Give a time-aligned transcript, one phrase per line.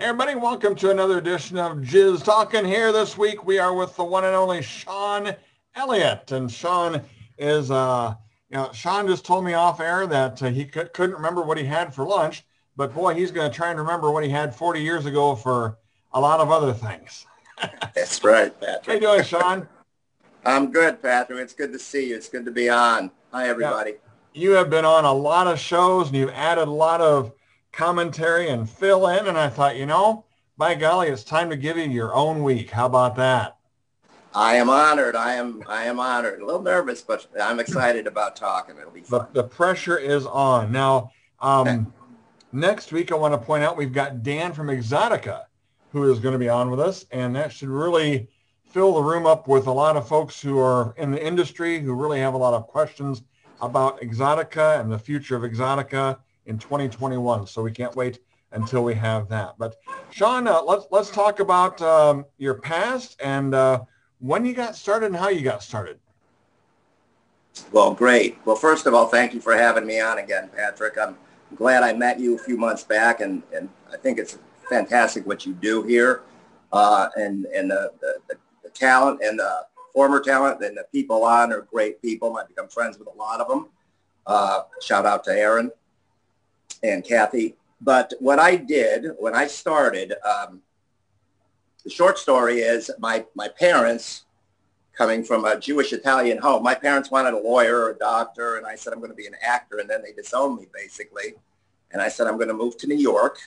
[0.00, 2.64] Everybody, welcome to another edition of Jizz Talking.
[2.64, 5.34] Here this week we are with the one and only Sean
[5.74, 6.30] Elliot.
[6.30, 7.02] And Sean
[7.36, 8.14] is, uh,
[8.48, 11.58] you know, Sean just told me off air that uh, he c- couldn't remember what
[11.58, 12.44] he had for lunch,
[12.76, 15.78] but boy, he's going to try and remember what he had 40 years ago for
[16.12, 17.26] a lot of other things.
[17.92, 18.86] That's right, Patrick.
[18.86, 19.68] How you doing, Sean?
[20.44, 21.40] I'm good, Patrick.
[21.40, 22.16] It's good to see you.
[22.16, 23.10] It's good to be on.
[23.32, 23.94] Hi, everybody.
[24.32, 24.42] Yeah.
[24.42, 27.32] You have been on a lot of shows and you've added a lot of
[27.78, 29.28] commentary and fill in.
[29.28, 30.24] And I thought, you know,
[30.56, 32.70] by golly, it's time to give you your own week.
[32.70, 33.56] How about that?
[34.34, 35.14] I am honored.
[35.14, 36.40] I am I am honored.
[36.40, 38.76] A little nervous, but I'm excited about talking.
[38.76, 39.28] It'll be fun.
[39.32, 40.70] The, the pressure is on.
[40.72, 41.92] Now, um,
[42.52, 45.44] next week I want to point out we've got Dan from Exotica
[45.90, 48.28] who is going to be on with us, and that should really
[48.66, 51.94] fill the room up with a lot of folks who are in the industry who
[51.94, 53.22] really have a lot of questions
[53.62, 57.46] about Exotica and the future of Exotica in 2021.
[57.46, 58.18] So we can't wait
[58.52, 59.54] until we have that.
[59.58, 59.76] But
[60.10, 63.82] Sean, uh, let's let's talk about um, your past and uh,
[64.18, 65.98] when you got started and how you got started.
[67.72, 68.38] Well, great.
[68.44, 70.96] Well, first of all, thank you for having me on again, Patrick.
[70.96, 71.16] I'm
[71.56, 74.38] glad I met you a few months back, and, and I think it's
[74.68, 76.22] fantastic what you do here,
[76.72, 81.52] uh, and and the, the, the talent and the former talent and the people on
[81.52, 82.36] are great people.
[82.36, 83.68] I've become friends with a lot of them.
[84.26, 85.72] Uh, shout out to Aaron
[86.82, 87.56] and Kathy.
[87.80, 90.60] But what I did when I started, um,
[91.84, 94.24] the short story is my, my parents,
[94.98, 98.66] coming from a Jewish Italian home, my parents wanted a lawyer or a doctor, and
[98.66, 101.34] I said, I'm going to be an actor, and then they disowned me, basically.
[101.92, 103.38] And I said, I'm going to move to New York.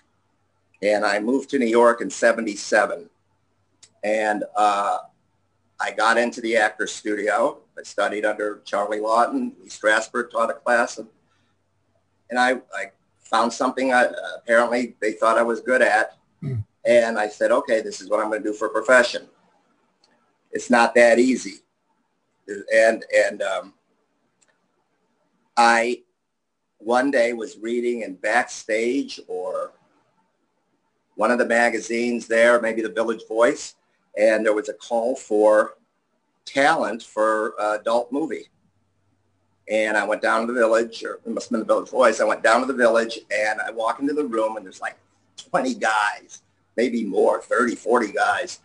[0.81, 3.09] And I moved to New York in 77.
[4.03, 4.99] And uh,
[5.79, 7.59] I got into the actor studio.
[7.77, 9.53] I studied under Charlie Lawton.
[9.61, 10.97] Lee Strasberg taught a class.
[10.97, 11.07] And,
[12.29, 12.91] and I, I
[13.31, 16.17] found something I, apparently they thought I was good at.
[16.43, 16.63] Mm.
[16.85, 19.27] And I said, okay, this is what I'm going to do for a profession.
[20.51, 21.61] It's not that easy.
[22.75, 23.73] And, and um,
[25.55, 26.01] I
[26.79, 29.71] one day was reading in Backstage or
[31.15, 33.75] one of the magazines there, maybe the Village Voice,
[34.17, 35.75] and there was a call for
[36.45, 38.47] talent for adult movie.
[39.71, 42.19] And I went down to the village, or it must have been the Village Voice.
[42.19, 44.97] I went down to the village and I walk into the room and there's like
[45.49, 46.41] 20 guys
[46.77, 48.59] maybe more, 30, 40 guys.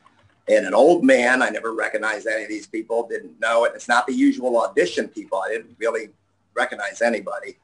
[0.49, 3.73] And an old man, I never recognized any of these people, didn't know it.
[3.75, 5.39] It's not the usual audition people.
[5.39, 6.11] I didn't really
[6.55, 7.59] recognize anybody.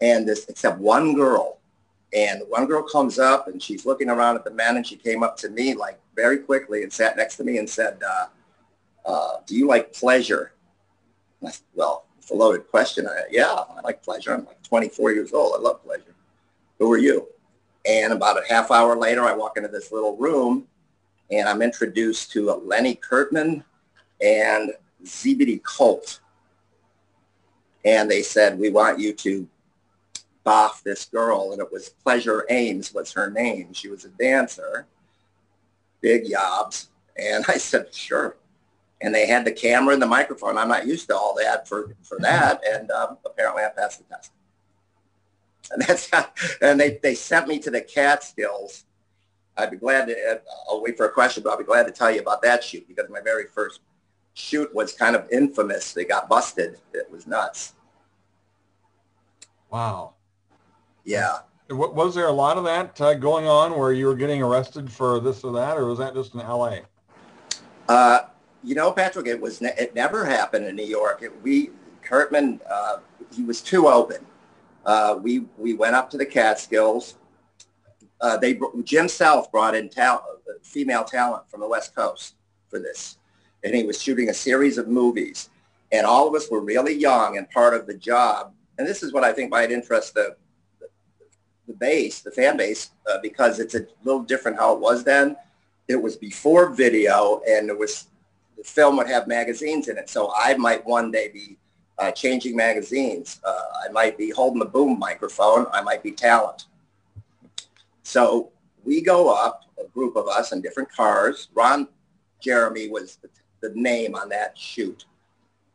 [0.00, 1.58] And this, except one girl.
[2.12, 5.24] And one girl comes up and she's looking around at the men and she came
[5.24, 8.26] up to me like very quickly and sat next to me and said, uh,
[9.04, 10.52] uh, do you like pleasure?
[11.42, 13.06] Said, well, a loaded question.
[13.06, 14.32] I, yeah, I like pleasure.
[14.34, 15.54] I'm like 24 years old.
[15.56, 16.14] I love pleasure.
[16.78, 17.28] Who are you?
[17.86, 20.66] And about a half hour later, I walk into this little room
[21.30, 23.64] and I'm introduced to Lenny Kirtman
[24.20, 24.72] and
[25.06, 26.20] Zebedee Colt.
[27.84, 29.46] And they said, we want you to
[30.46, 31.52] boff this girl.
[31.52, 33.72] And it was Pleasure Ames was her name.
[33.72, 34.86] She was a dancer,
[36.00, 36.88] big yobs.
[37.16, 38.36] And I said, sure.
[39.04, 40.56] And they had the camera and the microphone.
[40.56, 42.62] I'm not used to all that for, for that.
[42.66, 44.32] And um, apparently I passed the test.
[45.70, 46.26] And that's how,
[46.62, 48.84] and they, they sent me to the Catskills.
[49.56, 52.10] I'd be glad to, I'll wait for a question, but I'll be glad to tell
[52.10, 53.80] you about that shoot because my very first
[54.34, 55.92] shoot was kind of infamous.
[55.92, 56.78] They got busted.
[56.92, 57.74] It was nuts.
[59.70, 60.14] Wow.
[61.04, 61.38] Yeah.
[61.70, 65.20] Was there a lot of that uh, going on where you were getting arrested for
[65.20, 66.82] this or that, or was that just in L.A.?
[67.88, 68.20] Uh,
[68.64, 71.22] you know, Patrick, it was ne- it never happened in New York.
[71.22, 71.70] It, we
[72.02, 72.98] Kirtman, uh,
[73.32, 74.24] he was too open
[74.86, 77.16] uh, we we went up to the Catskills.
[78.20, 79.90] Uh, they Jim South brought in
[80.62, 82.34] female talent from the West Coast
[82.68, 83.18] for this,
[83.62, 85.50] and he was shooting a series of movies.
[85.92, 88.52] And all of us were really young and part of the job.
[88.78, 90.36] And this is what I think might interest the
[90.80, 90.88] the,
[91.66, 95.36] the base, the fan base, uh, because it's a little different how it was then.
[95.86, 98.08] It was before video, and it was
[98.64, 100.08] film would have magazines in it.
[100.08, 101.56] So I might one day be
[101.98, 103.40] uh, changing magazines.
[103.44, 105.66] Uh, I might be holding the boom microphone.
[105.72, 106.66] I might be talent.
[108.02, 108.50] So
[108.84, 111.48] we go up, a group of us in different cars.
[111.54, 111.88] Ron
[112.40, 113.28] Jeremy was the,
[113.74, 115.06] name on that shoot.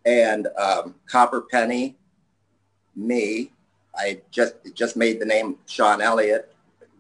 [0.05, 1.97] And um, Copper Penny,
[2.95, 3.51] me,
[3.95, 6.53] I just just made the name Sean Elliot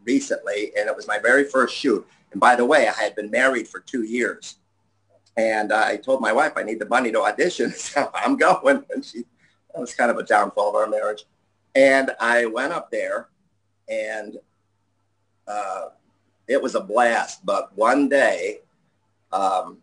[0.03, 2.07] recently, and it was my very first shoot.
[2.31, 4.55] And by the way, I had been married for two years.
[5.39, 8.83] And I told my wife I need the money to audition, so I'm going.
[8.89, 9.19] And she,
[9.73, 11.23] that was kind of a downfall of our marriage.
[11.75, 13.29] And I went up there,
[13.87, 14.37] and
[15.47, 15.85] uh,
[16.47, 17.45] it was a blast.
[17.45, 18.59] But one day,
[19.31, 19.77] um,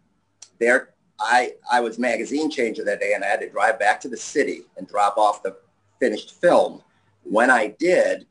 [0.58, 4.08] there, I, I was magazine changer that day and I had to drive back to
[4.08, 5.56] the city and drop off the
[5.98, 6.82] finished film.
[7.22, 8.26] When I did,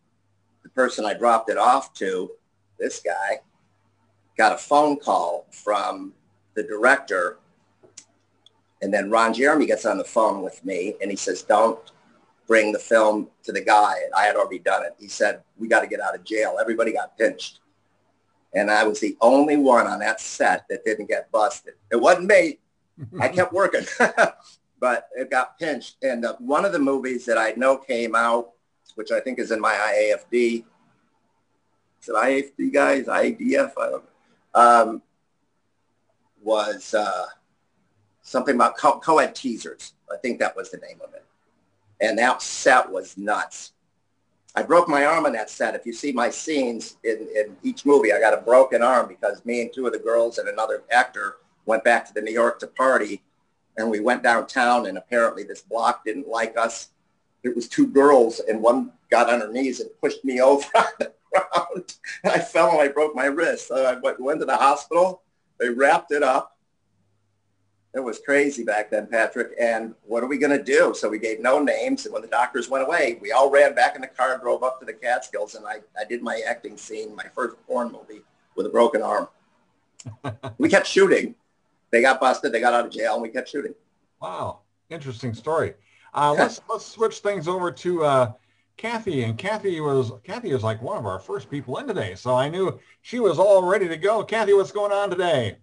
[0.62, 2.30] the person I dropped it off to,
[2.78, 3.40] this guy,
[4.38, 6.14] got a phone call from
[6.56, 7.38] the director.
[8.82, 11.80] And then Ron Jeremy gets on the phone with me and he says, don't
[12.48, 13.96] bring the film to the guy.
[14.04, 14.96] And I had already done it.
[15.00, 16.58] He said, we got to get out of jail.
[16.60, 17.60] Everybody got pinched.
[18.54, 21.74] And I was the only one on that set that didn't get busted.
[21.92, 22.60] It wasn't me.
[23.20, 23.86] I kept working,
[24.80, 25.98] but it got pinched.
[26.02, 28.52] And uh, one of the movies that I know came out,
[28.96, 30.64] which I think is in my IAFD,
[32.02, 33.72] is it IAFD guys, IDF?
[33.78, 34.10] I don't know.
[34.54, 35.02] Um,
[36.46, 37.26] was uh,
[38.22, 39.94] something about co- co-ed teasers.
[40.12, 41.26] I think that was the name of it.
[42.00, 43.74] And that set was nuts.
[44.56, 45.76] I broke my arm on that set.
[45.76, 49.44] If you see my scenes in, in each movie, I got a broken arm because
[49.44, 52.60] me and two of the girls and another actor went back to the New York
[52.60, 53.22] to party.
[53.78, 56.90] And we went downtown and apparently this block didn't like us.
[57.44, 60.86] It was two girls and one got on her knees and pushed me over on
[61.00, 61.96] the ground.
[62.24, 63.68] And I fell and I broke my wrist.
[63.68, 65.22] So I went, went to the hospital.
[65.60, 66.56] They wrapped it up
[67.96, 69.54] it was crazy back then, Patrick.
[69.58, 70.94] And what are we going to do?
[70.94, 72.06] So we gave no names.
[72.06, 74.64] And when the doctors went away, we all ran back in the car and drove
[74.64, 75.56] up to the Catskills.
[75.56, 78.22] And I, I did my acting scene, my first porn movie
[78.56, 79.30] with a broken arm.
[80.58, 81.36] we kept shooting.
[81.92, 82.52] They got busted.
[82.52, 83.74] They got out of jail and we kept shooting.
[84.22, 84.60] Wow.
[84.90, 85.74] Interesting story.
[86.14, 86.44] Uh, yeah.
[86.44, 88.32] Let's let's switch things over to uh,
[88.78, 89.24] Kathy.
[89.24, 92.16] And Kathy was Kathy was like one of our first people in today.
[92.16, 94.24] So I knew she was all ready to go.
[94.24, 95.58] Kathy, what's going on today?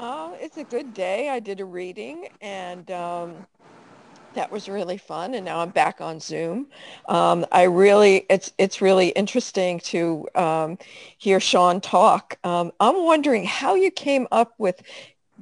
[0.00, 1.28] Oh, it's a good day.
[1.28, 3.46] I did a reading and um,
[4.34, 5.34] that was really fun.
[5.34, 6.66] And now I'm back on Zoom.
[7.08, 10.78] Um, I really, it's it's really interesting to um,
[11.18, 12.38] hear Sean talk.
[12.44, 14.82] Um, I'm wondering how you came up with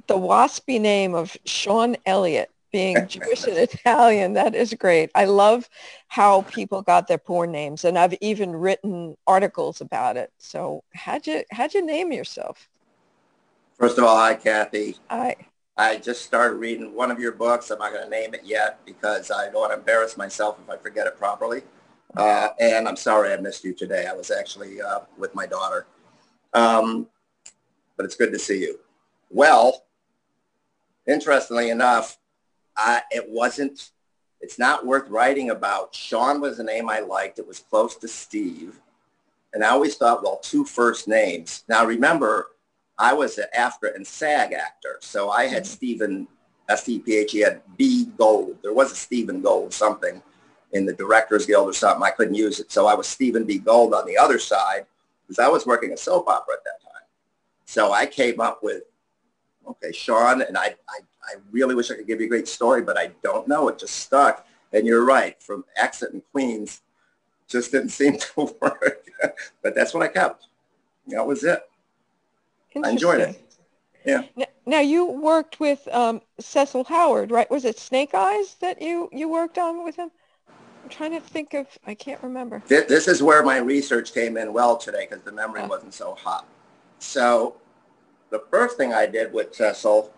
[0.07, 4.33] the waspy name of Sean Elliot being Jewish and Italian.
[4.33, 5.11] That is great.
[5.15, 5.69] I love
[6.09, 10.33] how people got their porn names, and I've even written articles about it.
[10.39, 12.67] So how'd you how'd you name yourself?
[13.79, 14.97] First of all, hi, Kathy.
[15.09, 15.35] Hi.
[15.75, 17.71] I just started reading one of your books.
[17.71, 20.69] I'm not going to name it yet because I don't want to embarrass myself if
[20.69, 21.63] I forget it properly.
[22.15, 24.05] Uh, and I'm sorry I missed you today.
[24.05, 25.87] I was actually uh, with my daughter.
[26.53, 27.07] Um,
[27.97, 28.79] but it's good to see you.
[29.31, 29.85] Well,
[31.07, 32.19] interestingly enough,
[32.77, 33.91] I, it wasn't,
[34.41, 35.95] it's not worth writing about.
[35.95, 37.39] Sean was a name I liked.
[37.39, 38.79] It was close to Steve.
[39.53, 41.63] And I always thought, well, two first names.
[41.69, 42.47] Now remember,
[42.97, 45.73] I was an AFTRA and SAG actor, so I had mm-hmm.
[45.73, 46.27] Stephen
[46.69, 48.57] S-T-P-H, he had B Gold.
[48.61, 50.21] There was a Stephen Gold something
[50.71, 52.03] in the Directors Guild or something.
[52.03, 53.59] I couldn't use it, so I was Stephen B.
[53.59, 54.85] Gold on the other side
[55.21, 57.03] because I was working a soap opera at that time.
[57.65, 58.83] So I came up with,
[59.67, 62.81] okay, Sean, and I, I, I really wish I could give you a great story,
[62.81, 63.67] but I don't know.
[63.69, 64.45] It just stuck.
[64.71, 66.81] And you're right, from Exit and Queens,
[67.47, 69.07] just didn't seem to work.
[69.61, 70.47] but that's what I kept.
[71.07, 71.61] That was it.
[72.83, 73.39] I enjoyed it.
[74.05, 74.23] Yeah.
[74.65, 77.49] Now you worked with um, Cecil Howard, right?
[77.51, 80.09] Was it Snake Eyes that you you worked on with him?
[80.83, 81.67] I'm trying to think of.
[81.85, 82.61] I can't remember.
[82.67, 85.67] This, this is where my research came in well today because the memory oh.
[85.67, 86.47] wasn't so hot.
[86.99, 87.57] So
[88.33, 90.11] the first thing I did with Cecil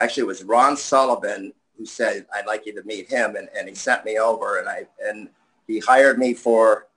[0.00, 3.74] actually was Ron Sullivan who said I'd like you to meet him, and, and he
[3.76, 5.28] sent me over, and I and
[5.68, 6.88] he hired me for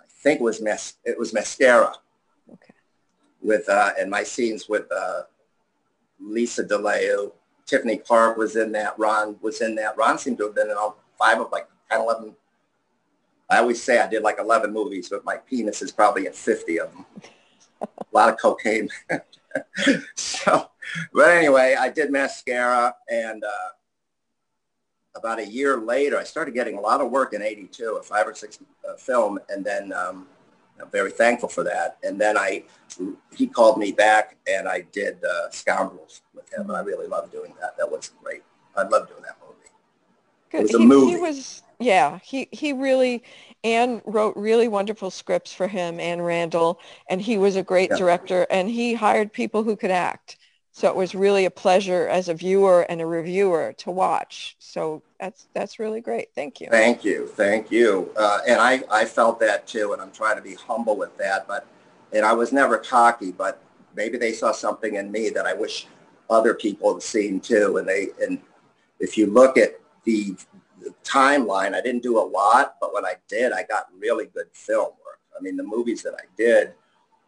[0.00, 1.92] I think it was mas- it was mascara
[3.42, 5.22] with uh, and my scenes with uh,
[6.18, 7.32] Lisa DeLeo.
[7.66, 8.98] Tiffany Clark was in that.
[8.98, 9.96] Ron was in that.
[9.98, 12.34] Ron seemed to have been in all five of like 10, 11.
[13.50, 16.80] I always say I did like 11 movies, but my penis is probably in 50
[16.80, 17.04] of them.
[17.84, 18.88] A lot of cocaine.
[20.14, 20.70] so,
[21.12, 23.68] but anyway, I did mascara and uh,
[25.16, 28.26] about a year later, I started getting a lot of work in 82, a five
[28.26, 29.38] or six uh, film.
[29.48, 30.26] And then um,
[30.80, 31.98] I'm very thankful for that.
[32.02, 32.64] And then I,
[33.34, 36.68] he called me back and I did uh, Scoundrels with him.
[36.68, 37.76] And I really loved doing that.
[37.78, 38.42] That was great.
[38.76, 39.54] I loved doing that movie.
[40.50, 40.58] Good.
[40.58, 41.12] It was a movie.
[41.12, 43.22] He was, yeah, he, he really,
[43.62, 47.96] Anne wrote really wonderful scripts for him, Anne Randall, and he was a great yeah.
[47.96, 50.38] director and he hired people who could act.
[50.72, 54.56] So it was really a pleasure as a viewer and a reviewer to watch.
[54.58, 56.34] So that's that's really great.
[56.34, 56.66] Thank you.
[56.68, 58.10] Thank you, thank you.
[58.16, 61.46] Uh, and I, I felt that too, and I'm trying to be humble with that.
[61.46, 61.68] But
[62.12, 63.62] and I was never cocky, but
[63.94, 65.86] maybe they saw something in me that I wish
[66.28, 67.76] other people had seen too.
[67.76, 68.40] And they and
[68.98, 70.63] if you look at the, the
[71.04, 74.92] timeline, I didn't do a lot, but when I did, I got really good film
[75.04, 75.20] work.
[75.36, 76.72] I mean, the movies that I did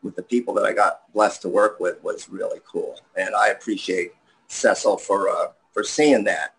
[0.02, 2.98] with the people that I got blessed to work with was really cool.
[3.16, 4.12] And I appreciate
[4.48, 6.54] Cecil for, uh, for seeing that.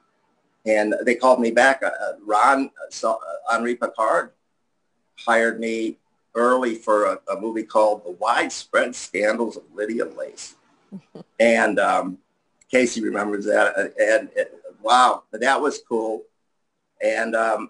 [0.66, 1.82] And they called me back.
[1.82, 2.70] Uh, uh Ron,
[3.04, 3.18] uh, uh,
[3.50, 4.32] Henri Pachard
[5.16, 5.98] hired me
[6.36, 10.56] early for a, a, movie called The Widespread Scandals of Lydia Lace.
[11.40, 12.18] and um,
[12.70, 13.78] Casey remembers that.
[13.78, 14.50] And, and
[14.82, 16.24] wow, that was cool.
[17.02, 17.70] And um,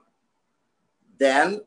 [1.17, 1.61] then,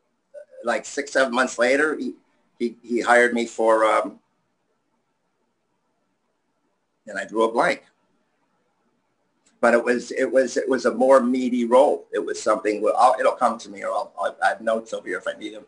[0.64, 2.14] like six, seven months later, he,
[2.58, 4.18] he, he hired me for, um,
[7.06, 7.84] and I drew a blank.
[9.60, 12.06] But it was it was it was a more meaty role.
[12.14, 12.80] It was something.
[12.80, 15.38] Well, it'll come to me, or I'll, I'll, I have notes over here if I
[15.38, 15.66] need them.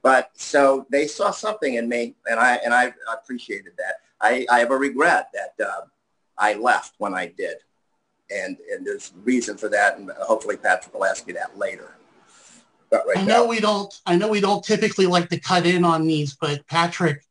[0.00, 3.96] But so they saw something in me, and I and I appreciated that.
[4.20, 5.86] I, I have a regret that uh,
[6.38, 7.56] I left when I did,
[8.32, 11.92] and and there's reason for that, and hopefully Patrick will ask me that later.
[12.90, 13.48] Right I know now.
[13.48, 13.92] we don't.
[14.04, 17.24] I know we don't typically like to cut in on these, but Patrick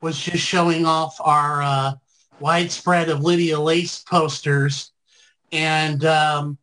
[0.00, 1.92] was just showing off our uh,
[2.40, 4.92] widespread of Lydia Lace posters,
[5.52, 6.58] and um,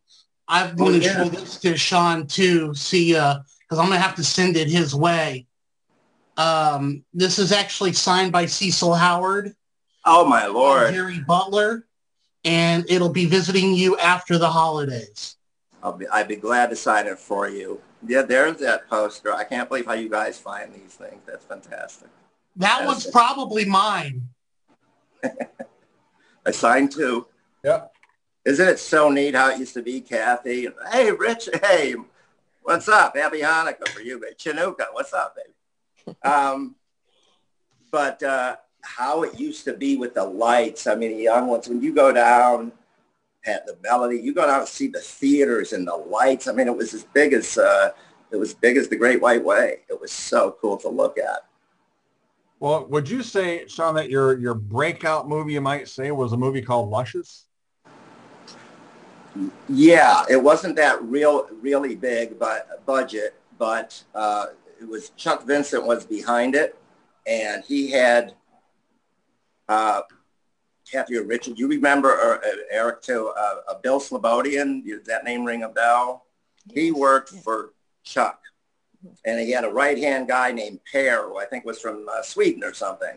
[0.48, 2.74] I'm going to oh, show this to Sean too.
[2.74, 3.38] See, because
[3.72, 5.46] uh, I'm going to have to send it his way.
[6.36, 9.54] Um, this is actually signed by Cecil Howard.
[10.04, 11.86] Oh my lord, Harry Butler,
[12.44, 15.36] and it'll be visiting you after the holidays.
[15.82, 17.80] I'll be, I'd be glad to sign it for you.
[18.06, 19.32] Yeah, there's that poster.
[19.32, 21.22] I can't believe how you guys find these things.
[21.26, 22.08] That's fantastic.
[22.56, 23.12] That That's one's it.
[23.12, 24.28] probably mine.
[26.46, 27.26] I signed two.
[27.64, 27.84] Yeah.
[28.44, 30.68] Isn't it so neat how it used to be, Kathy?
[30.90, 31.48] Hey, Rich.
[31.62, 31.94] Hey,
[32.62, 33.16] what's up?
[33.16, 34.34] Happy Hanukkah for you, baby.
[34.34, 36.16] Chinooka, what's up, baby?
[36.24, 36.74] um,
[37.92, 40.86] but uh, how it used to be with the lights.
[40.86, 42.72] I mean, the young ones, when you go down
[43.46, 44.18] at the Melody.
[44.18, 46.48] You go down and see the theaters and the lights.
[46.48, 47.90] I mean, it was as big as uh,
[48.30, 49.80] it was big as the Great White Way.
[49.88, 51.44] It was so cool to look at.
[52.60, 56.36] Well, would you say, Sean, that your your breakout movie, you might say, was a
[56.36, 57.46] movie called Luscious?
[59.68, 63.34] Yeah, it wasn't that real, really big, but budget.
[63.58, 64.46] But uh,
[64.80, 66.78] it was Chuck Vincent was behind it,
[67.26, 68.34] and he had
[69.68, 70.02] uh,
[70.90, 75.24] Kathy or Richard, you remember uh, uh, Eric too, uh, uh, Bill Slobodian, does that
[75.24, 76.26] name ring a bell?
[76.66, 76.76] Yes.
[76.76, 77.42] He worked yes.
[77.42, 77.72] for
[78.04, 78.42] Chuck
[79.24, 82.62] and he had a right-hand guy named Per, who I think was from uh, Sweden
[82.64, 83.16] or something.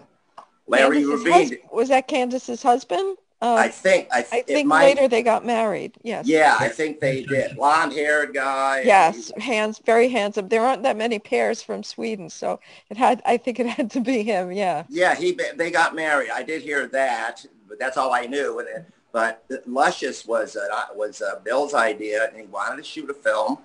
[0.67, 1.59] Larry Rubin.
[1.71, 3.17] was that Candace's husband?
[3.41, 5.95] Uh, I think I, th- I think might, later they got married.
[6.03, 6.25] Yes.
[6.25, 7.57] Yeah, I think they did.
[7.57, 8.81] Blonde-haired guy.
[8.83, 10.47] Yes, hands very handsome.
[10.47, 13.21] There aren't that many pairs from Sweden, so it had.
[13.25, 14.51] I think it had to be him.
[14.51, 14.85] Yeah.
[14.89, 16.29] Yeah, he they got married.
[16.31, 18.63] I did hear that but that's all I knew.
[19.11, 23.59] But Luscious was a, was a Bill's idea, and he wanted to shoot a film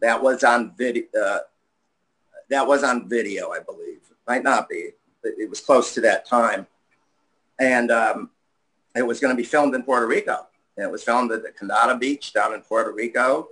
[0.00, 1.04] that was on video.
[1.20, 1.38] Uh,
[2.50, 4.00] that was on video, I believe.
[4.28, 4.90] Might not be.
[5.24, 6.66] It was close to that time,
[7.58, 8.30] and um,
[8.94, 10.46] it was going to be filmed in Puerto Rico.
[10.76, 13.48] And it was filmed at the Condado Beach down in Puerto Rico.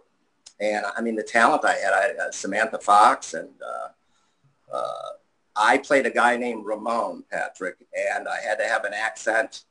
[0.61, 5.13] And I mean, the talent I had, I uh, Samantha Fox and uh, uh,
[5.57, 9.65] I played a guy named Ramon Patrick, and I had to have an accent.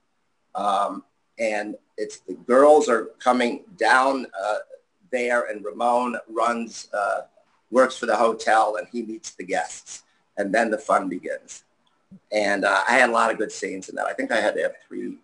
[0.53, 1.03] Um,
[1.39, 4.57] and it's the girls are coming down uh,
[5.11, 7.21] there, and Ramon runs, uh,
[7.71, 10.03] works for the hotel, and he meets the guests,
[10.37, 11.63] and then the fun begins.
[12.31, 14.05] And uh, I had a lot of good scenes in that.
[14.05, 15.17] I think I had to have three,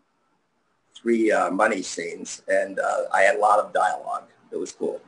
[1.02, 4.24] three uh, money scenes, and uh, I had a lot of dialogue.
[4.52, 5.02] It was cool.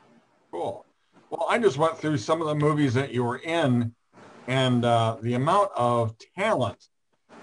[0.52, 0.86] Cool.
[1.30, 3.94] Well, I just went through some of the movies that you were in
[4.48, 6.88] and uh, the amount of talent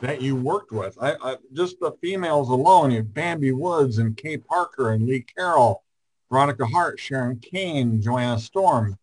[0.01, 0.99] that you worked with.
[1.01, 5.85] I, I, just the females alone, you Bambi Woods and Kay Parker and Lee Carroll,
[6.31, 8.99] Veronica Hart, Sharon Kane, Joanna Storm,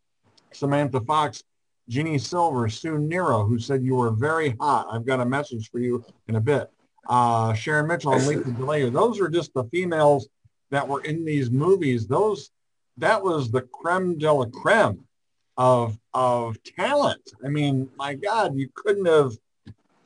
[0.52, 1.44] Samantha Fox,
[1.88, 4.88] Jeannie Silver, Sue Nero, who said you were very hot.
[4.92, 6.70] I've got a message for you in a bit.
[7.08, 8.92] Uh, Sharon Mitchell and Lisa DeLeo.
[8.92, 10.30] Those are just the females
[10.72, 12.08] that were in these movies.
[12.08, 12.52] Those
[12.98, 15.06] that was the creme de la creme
[15.58, 17.34] of of talent.
[17.44, 19.34] I mean, my God, you couldn't have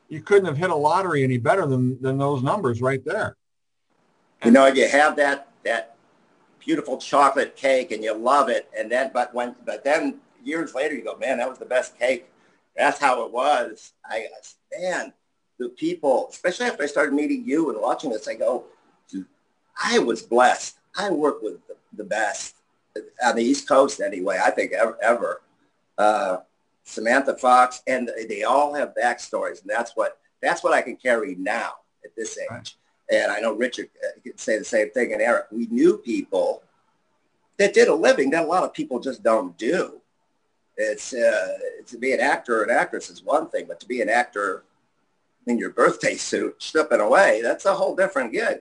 [0.10, 3.36] you couldn't have hit a lottery any better than than those numbers right there.
[4.44, 5.96] You know, you have that that
[6.60, 10.96] beautiful chocolate cake and you love it, and then but when but then years later
[10.96, 12.30] you go, man, that was the best cake.
[12.76, 13.94] That's how it was.
[14.06, 14.28] I
[14.78, 15.14] man,
[15.60, 18.66] the people, especially after I started meeting you and watching this, I go,
[19.84, 20.78] I was blessed.
[20.98, 21.60] I work with
[21.94, 22.56] the, best
[23.24, 24.98] on the East Coast anyway, I think ever.
[25.02, 25.42] ever.
[25.98, 26.38] Uh,
[26.84, 31.36] Samantha Fox, and they all have backstories, and that's what that's what I can carry
[31.36, 31.72] now
[32.06, 32.48] at this age.
[32.50, 32.74] Right.
[33.12, 35.48] And I know Richard uh, could say the same thing, and Eric.
[35.52, 36.64] We knew people
[37.58, 40.00] that did a living that a lot of people just don't do.
[40.78, 44.02] It's uh, to be an actor or an actress is one thing, but to be
[44.02, 44.64] an actor
[45.48, 48.60] in your birthday suit stripping away, that's a whole different gig.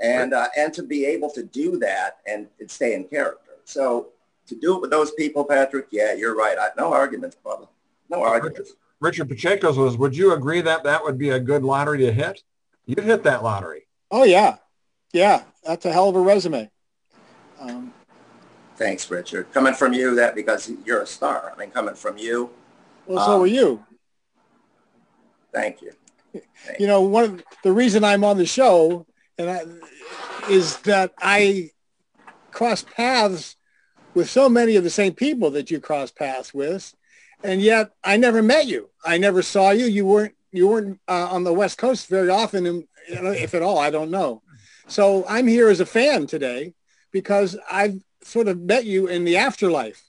[0.00, 3.52] And, uh, and to be able to do that and, and stay in character.
[3.64, 4.08] So
[4.46, 6.56] to do it with those people, Patrick, yeah, you're right.
[6.58, 7.66] I, no arguments, brother.
[8.08, 8.74] No arguments.
[9.00, 12.42] Richard Pacheco's was, would you agree that that would be a good lottery to hit?
[12.86, 13.86] You'd hit that lottery.
[14.10, 14.56] Oh, yeah.
[15.12, 16.70] Yeah, that's a hell of a resume.
[17.60, 17.92] Um,
[18.76, 19.52] Thanks, Richard.
[19.52, 21.52] Coming from you, that because you're a star.
[21.52, 22.50] I mean, coming from you.
[23.06, 23.84] Well, so um, are you.
[25.52, 25.92] Thank you.
[26.78, 29.06] You know, one of the reason I'm on the show
[29.38, 29.62] and I,
[30.50, 31.70] is that I
[32.50, 33.56] cross paths
[34.14, 36.94] with so many of the same people that you cross paths with,
[37.44, 38.90] and yet I never met you.
[39.04, 39.86] I never saw you.
[39.86, 43.78] You weren't you weren't uh, on the West Coast very often, and if at all.
[43.78, 44.42] I don't know.
[44.88, 46.74] So I'm here as a fan today
[47.12, 50.02] because I've sort of met you in the afterlife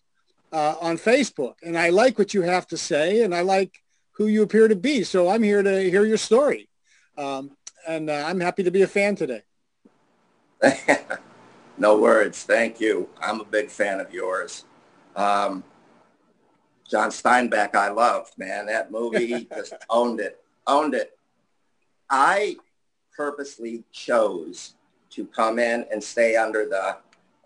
[0.51, 3.81] uh, on Facebook, and I like what you have to say, and I like
[4.19, 5.03] who you appear to be.
[5.03, 6.69] So I'm here to hear your story,
[7.17, 7.51] um,
[7.87, 9.41] and uh, I'm happy to be a fan today.
[11.77, 12.43] no words.
[12.43, 13.09] Thank you.
[13.19, 14.65] I'm a big fan of yours.
[15.15, 15.63] Um,
[16.87, 18.65] John Steinbeck, I loved, man.
[18.65, 21.17] That movie just owned it, owned it.
[22.09, 22.57] I
[23.15, 24.73] purposely chose
[25.11, 26.97] to come in and stay under the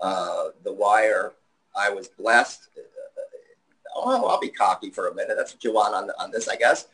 [0.02, 1.34] uh, the wire.
[1.76, 2.70] I was blessed.
[3.96, 5.36] Oh, I'll be cocky for a minute.
[5.38, 6.88] That's what you want on, on this, I guess.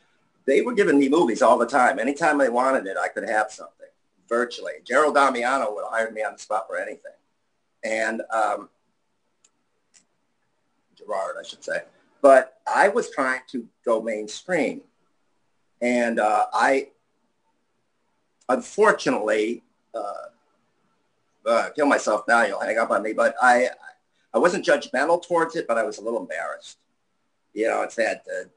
[0.45, 1.99] They were giving me movies all the time.
[1.99, 3.87] Anytime they wanted it, I could have something,
[4.27, 4.73] virtually.
[4.85, 7.11] Gerald Damiano would have hired me on the spot for anything.
[7.83, 8.69] And um,
[10.95, 11.83] Gerard, I should say.
[12.21, 14.81] But I was trying to go mainstream.
[15.81, 16.89] And uh, I,
[18.49, 19.63] unfortunately,
[19.93, 20.13] uh,
[21.45, 23.13] uh, kill myself now, you'll hang up on me.
[23.13, 23.69] But I,
[24.33, 26.77] I wasn't judgmental towards it, but I was a little embarrassed.
[27.53, 28.47] You know, it's that uh,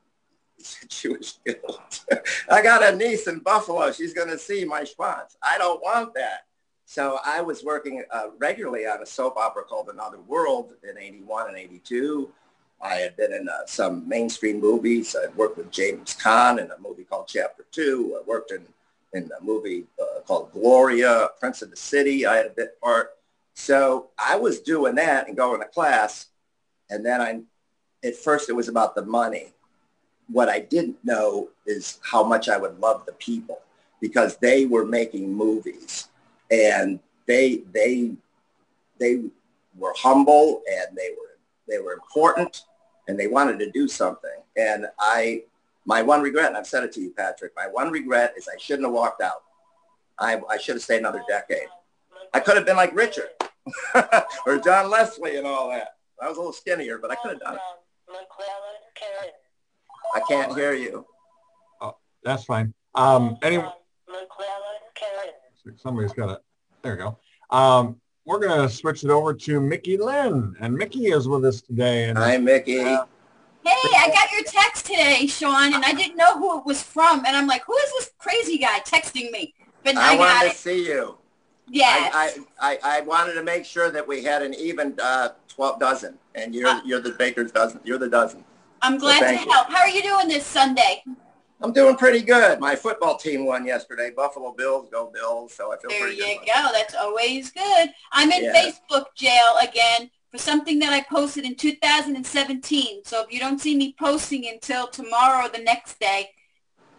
[0.88, 2.04] Jewish guilt.
[2.50, 3.92] I got a niece in Buffalo.
[3.92, 5.36] She's going to see my schwanz.
[5.42, 6.46] I don't want that.
[6.84, 11.48] So I was working uh, regularly on a soap opera called Another World in 81
[11.48, 12.30] and 82.
[12.82, 15.16] I had been in uh, some mainstream movies.
[15.16, 18.18] I worked with James Caan in a movie called Chapter Two.
[18.20, 18.66] I worked in
[19.12, 22.26] in a movie uh, called Gloria, Prince of the City.
[22.26, 23.10] I had a bit part.
[23.54, 26.26] So I was doing that and going to class.
[26.90, 27.40] And then I,
[28.04, 29.52] at first it was about the money.
[30.28, 33.60] What I didn't know is how much I would love the people
[34.00, 36.08] because they were making movies
[36.50, 38.12] and they, they,
[38.98, 39.22] they
[39.78, 41.38] were humble and they were,
[41.68, 42.62] they were important
[43.08, 44.30] and they wanted to do something.
[44.56, 45.42] And I
[45.84, 48.56] my one regret, and I've said it to you, Patrick, my one regret is I
[48.58, 49.42] shouldn't have walked out.
[50.18, 51.68] I, I should have stayed another decade.
[52.32, 53.30] I could have been like Richard
[54.46, 55.96] or John Leslie and all that.
[56.20, 57.60] I was a little skinnier, but I could have done it.
[60.14, 61.06] I can't hear you.
[61.80, 62.74] Oh, that's fine.
[62.94, 63.68] Um, anyway,
[65.76, 66.38] somebody's got it.
[66.82, 67.18] There we go.
[67.50, 71.60] Um, we're going to switch it over to Micky Lynn, and Micky is with us
[71.60, 72.04] today.
[72.04, 72.80] And Hi, Micky.
[72.80, 73.04] Uh,
[73.64, 77.24] Hey, I got your text today, Sean, and I didn't know who it was from.
[77.24, 79.54] And I'm like, who is this crazy guy texting me?
[79.84, 81.16] But I, I wanted to see you.
[81.68, 82.10] Yes.
[82.60, 86.18] I, I, I, wanted to make sure that we had an even uh, 12 dozen,
[86.34, 87.80] and you're, you're the baker's dozen.
[87.84, 88.44] You're the dozen.
[88.80, 89.50] I'm glad so to you.
[89.50, 89.68] help.
[89.68, 91.02] How are you doing this Sunday?
[91.60, 92.58] I'm doing pretty good.
[92.58, 94.10] My football team won yesterday.
[94.10, 95.54] Buffalo Bills, go Bills.
[95.54, 96.24] So I feel there pretty good.
[96.24, 96.68] There you go.
[96.72, 97.90] That's always good.
[98.10, 98.52] I'm in yeah.
[98.54, 103.04] Facebook jail again for something that I posted in 2017.
[103.04, 106.30] So if you don't see me posting until tomorrow or the next day,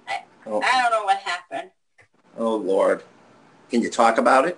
[0.07, 0.61] I, oh.
[0.61, 1.71] I don't know what happened.
[2.37, 3.03] Oh, Lord.
[3.69, 4.57] Can you talk about it?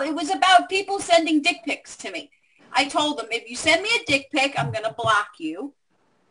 [0.00, 0.04] I.
[0.06, 2.30] It was about people sending dick pics to me.
[2.72, 5.74] I told them, if you send me a dick pic, I'm going to block you.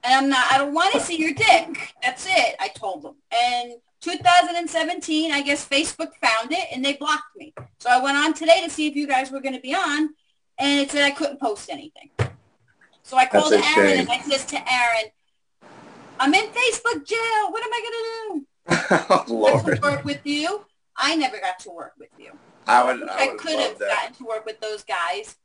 [0.04, 1.94] And I'm not, I don't want to see your dick.
[2.02, 2.56] That's it.
[2.60, 3.16] I told them.
[3.32, 7.54] And 2017, I guess Facebook found it and they blocked me.
[7.80, 10.10] So I went on today to see if you guys were going to be on
[10.58, 12.10] and it said I couldn't post anything.
[13.04, 14.00] So I called Aaron shame.
[14.00, 15.12] and I said to Aaron,
[16.20, 17.52] I'm in Facebook jail.
[17.52, 18.46] What am I going to do?
[19.10, 19.76] oh, Lord.
[19.76, 20.66] To work with you.
[20.98, 22.32] I never got to work with you.
[22.68, 23.10] I would.
[23.10, 23.90] I, I could have that.
[23.90, 25.36] gotten to work with those guys.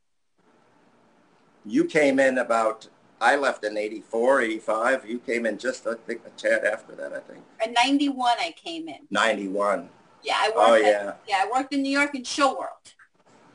[1.65, 2.89] You came in about
[3.21, 5.09] I left in 84, 85.
[5.09, 7.43] You came in just, I think, a tad after that, I think.
[7.65, 8.99] In 91, I came in.
[9.11, 9.89] 91.
[10.23, 10.85] Yeah, I oh, worked.
[10.85, 11.09] Oh, yeah.
[11.09, 12.95] At, yeah, I worked in New York in Show World.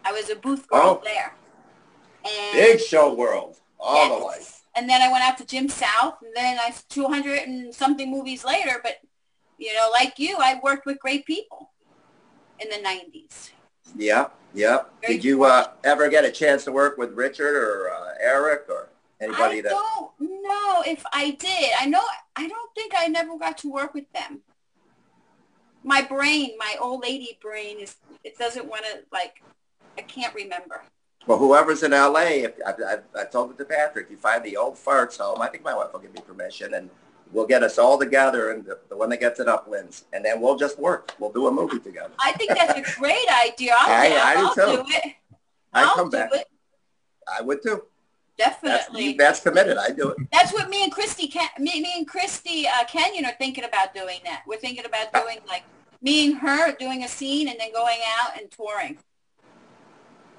[0.04, 1.02] I was a booth girl oh.
[1.04, 1.36] there.
[2.24, 4.20] And Big Show World, all yes.
[4.20, 4.46] the way.
[4.76, 8.44] And then I went out to Jim South, and then I 200 and something movies
[8.44, 8.80] later.
[8.82, 8.98] But,
[9.58, 11.71] you know, like you, I worked with great people
[12.62, 13.52] in the 90s.
[13.96, 14.84] Yeah, yeah.
[15.02, 18.66] Very Did you uh, ever get a chance to work with Richard or uh, Eric
[18.70, 18.90] or
[19.22, 21.72] Anybody I that don't know if I did.
[21.80, 22.02] I know
[22.36, 24.40] I don't think I never got to work with them.
[25.84, 29.44] My brain, my old lady brain is it doesn't want to like
[29.96, 30.82] I can't remember.
[31.28, 34.58] well, whoever's in LA, if, I, I, I told it to Patrick, you find the
[34.58, 35.40] old farts home.
[35.40, 36.90] I think my wife will give me permission, and
[37.32, 40.24] we'll get us all together, and the, the one that gets it up wins, and
[40.24, 41.14] then we'll just work.
[41.20, 42.12] We'll do a movie together.
[42.20, 43.74] I think that's a great idea.
[43.78, 44.84] I'll, I- do, I I'll too.
[44.84, 45.14] do it.
[45.74, 46.30] I I'll come do back.
[46.34, 46.48] it.
[47.38, 47.84] I would too.
[48.38, 49.14] That's, Definitely.
[49.14, 49.78] that's committed.
[49.78, 50.18] I do it.
[50.32, 53.94] That's what me and Christy, Ken, me, me and Christy uh, Canyon are thinking about
[53.94, 54.20] doing.
[54.24, 55.64] That we're thinking about doing like
[56.02, 58.98] me and her doing a scene and then going out and touring.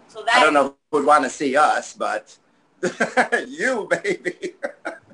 [0.09, 2.37] So that I don't know who would want to see us, but
[3.49, 4.55] you, baby.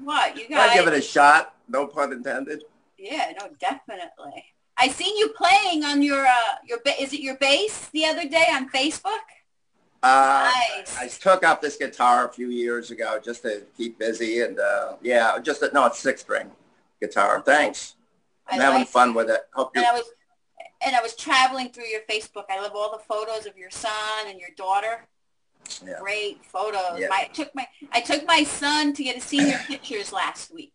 [0.02, 1.54] what you I'll give it a shot.
[1.68, 2.64] No pun intended.
[2.98, 4.44] Yeah, no, definitely.
[4.76, 8.28] I seen you playing on your uh your ba- is it your bass the other
[8.28, 9.18] day on Facebook?
[10.00, 10.96] Uh, Nice.
[10.96, 14.94] I took up this guitar a few years ago just to keep busy, and uh,
[15.02, 16.50] yeah, just a, no, it's six string
[17.00, 17.42] guitar.
[17.44, 17.96] Thanks.
[18.48, 19.40] I'm I having like fun with it.
[19.52, 19.82] Hope you.
[19.82, 20.04] And I was
[20.84, 22.44] and I was traveling through your Facebook.
[22.48, 23.92] I love all the photos of your son
[24.28, 25.06] and your daughter.
[25.86, 25.94] Yeah.
[26.00, 26.98] Great photos.
[26.98, 27.08] Yeah.
[27.08, 30.72] My, I took my I took my son to get his senior pictures last week.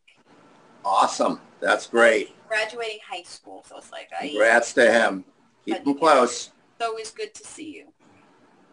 [0.86, 1.40] Awesome.
[1.60, 2.36] That's great.
[2.48, 5.24] Graduating high school, so it's like I, Congrats to him.
[5.66, 6.52] Keep him close.
[6.82, 7.86] always good to see you.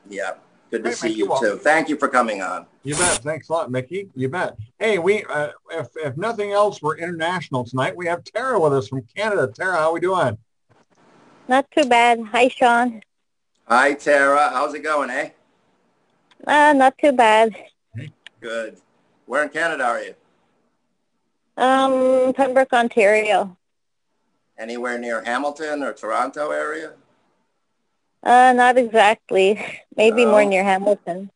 [0.08, 0.32] Yeah.
[0.70, 1.18] Good to Great, see Micky.
[1.18, 1.56] you Well- too.
[1.56, 2.66] Thank you for coming on.
[2.82, 3.18] You bet.
[3.22, 4.08] Thanks a lot, Micky.
[4.14, 4.56] You bet.
[4.78, 7.94] Hey, we uh, if if nothing else, we're international tonight.
[7.96, 9.48] We have Tara with us from Canada.
[9.54, 10.38] Tara, how we doing?
[11.48, 12.20] Not too bad.
[12.32, 13.02] Hi, Sean.
[13.68, 14.50] Hi, Tara.
[14.50, 15.30] How's it going, eh?
[16.46, 17.54] Uh, not too bad.
[18.40, 18.78] Good.
[19.26, 20.14] Where in Canada are you?
[21.56, 23.56] Um, Pembroke, Ontario.
[24.58, 26.92] Anywhere near Hamilton or Toronto area?
[28.22, 29.64] Uh, not exactly.
[29.96, 30.48] Maybe more Oh.
[30.48, 31.30] near Hamilton.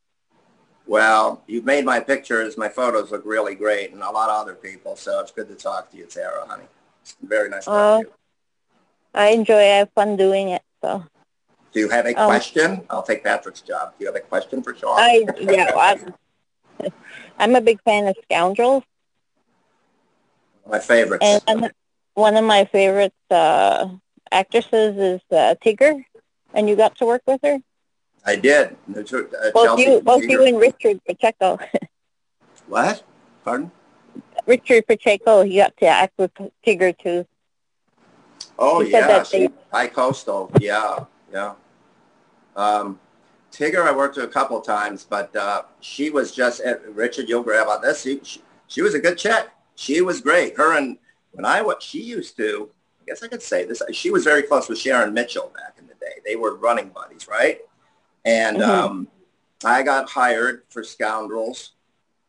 [0.87, 4.55] Well, you've made my pictures, my photos look really great, and a lot of other
[4.55, 4.97] people.
[4.97, 6.69] So it's good to talk to you, Tara, honey.
[7.03, 8.03] It's very nice to talk Oh.
[8.03, 8.15] to you.
[9.15, 9.59] I enjoy.
[9.61, 10.63] I have fun doing it.
[10.83, 11.05] So
[11.75, 12.87] Do you have a Um, question?
[12.89, 13.93] I'll take Patrick's job.
[13.99, 14.97] Do you have a question for Sean?
[14.99, 15.73] I yeah.
[15.77, 16.15] I'm,
[17.39, 18.85] I'm a big fan of Scoundrels,
[20.71, 21.43] my favorites.
[21.49, 21.71] and
[22.15, 23.89] one of my favorite uh,
[24.31, 26.05] actresses is uh, Tigr,
[26.55, 27.59] and you got to work with her.
[28.25, 28.77] I did.
[28.89, 29.03] Uh,
[29.53, 31.59] Both Chelsea you, both you and Richard Pacheco.
[32.67, 33.03] What?
[33.45, 33.71] Pardon?
[34.47, 36.31] Richard Pacheco, you got to act with
[36.67, 37.27] Tigr too.
[38.59, 40.51] Oh He said yeah, that she, they- high coastal.
[40.61, 41.55] Yeah, yeah.
[42.57, 42.99] Um,
[43.53, 47.29] Tigr, I worked with a couple times, but uh, she was just Richard.
[47.29, 48.03] You'll grab on this.
[48.03, 49.49] She, she, she was a good chick.
[49.77, 50.57] She was great.
[50.57, 50.99] Her and
[51.33, 52.71] when I what she used to.
[53.01, 53.83] I guess I could say this.
[53.93, 56.15] She was very close with Sharon Mitchell back in the day.
[56.25, 57.61] They were running buddies, right?
[58.25, 58.69] And Mhm.
[58.69, 59.09] um,
[59.63, 61.73] I got hired for Scoundrels,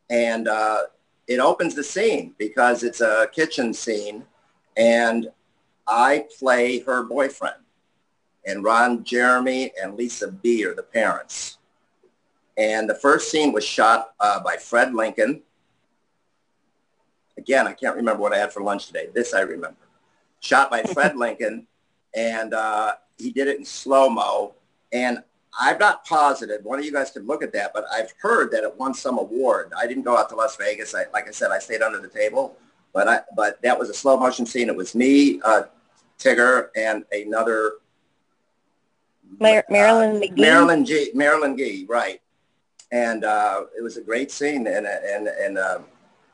[0.09, 0.81] and uh,
[1.27, 4.25] it opens the scene because it's a kitchen scene,
[4.75, 5.31] and
[5.87, 7.55] I play her boyfriend.
[8.45, 11.57] And Ron Jeremy and Lisa Be are the parents.
[12.57, 15.41] And the first scene was shot uh, by Fred Lincoln.
[17.37, 19.09] Again, I can't remember what I had for lunch today.
[19.13, 19.77] This I remember.
[20.39, 21.67] Shot by Fred Lincoln.
[22.15, 24.53] And uh, he did it in slow-mo.
[24.93, 25.19] And
[25.59, 26.63] I'm not positive.
[26.63, 29.17] One of you guys could look at that, but I've heard that it won some
[29.17, 29.73] award.
[29.77, 30.93] I didn't go out to Las Vegas.
[30.93, 32.55] I, like I said, I stayed under the table.
[32.93, 34.69] But I, but that was a slow motion scene.
[34.69, 35.63] It was me, uh,
[36.17, 37.73] Tigr, and another
[39.39, 40.37] Mar- uh, Marilyn McGee.
[40.37, 41.11] Marilyn G.
[41.13, 42.21] Marilyn Gee, right?
[42.91, 45.85] And uh, it was a great scene, and and and um,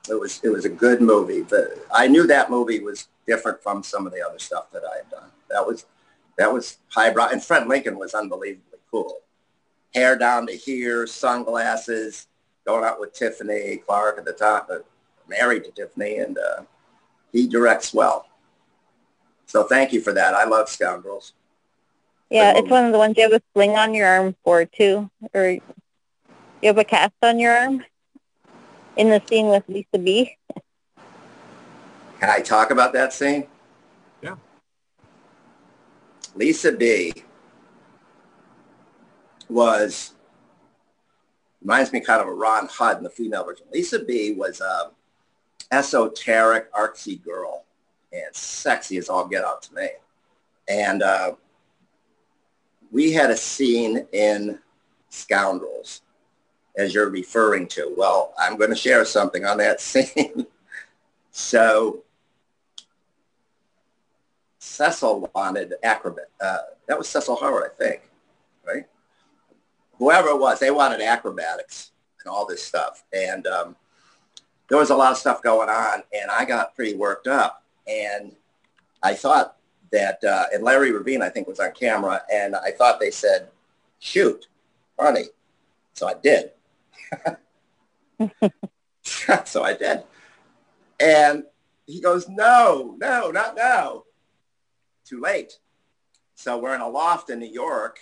[0.09, 1.41] it was it was a good movie.
[1.41, 4.97] But I knew that movie was different from some of the other stuff that I
[4.97, 5.29] had done.
[5.49, 5.85] That was
[6.37, 9.19] that was highbrow, and Fred Lincoln was unbelievably cool.
[9.93, 12.27] Hair down to here, sunglasses,
[12.65, 14.77] going out with Tiffany Clark at the time, uh,
[15.27, 16.61] married to Tiffany, and uh,
[17.31, 18.27] he directs well.
[19.45, 20.33] So thank you for that.
[20.33, 21.33] I love Scoundrels.
[22.31, 25.11] Yeah, it's one of the ones you have a sling on your arm for too,
[25.33, 25.61] or you
[26.63, 27.83] have a cast on your arm
[28.95, 30.37] in the scene with Lisa Be.
[32.21, 33.47] Can I talk about that scene?
[34.21, 34.35] Yeah.
[36.33, 37.11] Lisa Be
[39.49, 40.13] was
[41.61, 43.65] reminds me kind of a Ron Hudd in the female version.
[43.73, 44.91] Lisa Be was a
[45.73, 47.65] esoteric, artsy girl
[48.13, 49.89] and sexy as all get out to me.
[50.69, 51.33] And uh,
[52.91, 54.59] we had a scene in
[55.09, 56.01] Scoundrels,
[56.77, 57.93] as you're referring to.
[57.97, 60.45] Well, I'm going to share something on that scene.
[61.31, 62.03] so
[64.59, 66.29] Cecil wanted acrobat.
[66.39, 68.01] Uh, that was Cecil Howard, I think,
[68.67, 68.85] right?
[69.97, 71.91] Whoever it was, they wanted acrobatics
[72.23, 73.03] and all this stuff.
[73.13, 73.75] And um,
[74.67, 77.63] there was a lot of stuff going on, and I got pretty worked up.
[77.87, 78.35] And
[79.03, 79.57] I thought
[79.91, 83.49] that, uh, and Larry Rabin, I think, was on camera, and I thought they said,
[83.99, 84.47] shoot,
[84.97, 85.25] funny.
[85.93, 86.51] So I did.
[89.45, 90.03] so I did.
[90.99, 91.43] And
[91.87, 94.03] he goes, no, no, not now.
[95.05, 95.59] Too late.
[96.35, 97.99] So we're in a loft in New York.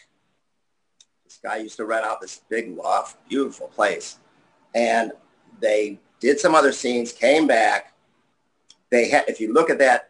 [1.26, 4.18] This guy used to rent out this big loft, beautiful place.
[4.76, 5.12] And
[5.60, 7.94] they did some other scenes, came back.
[8.90, 10.09] They had, if you look at that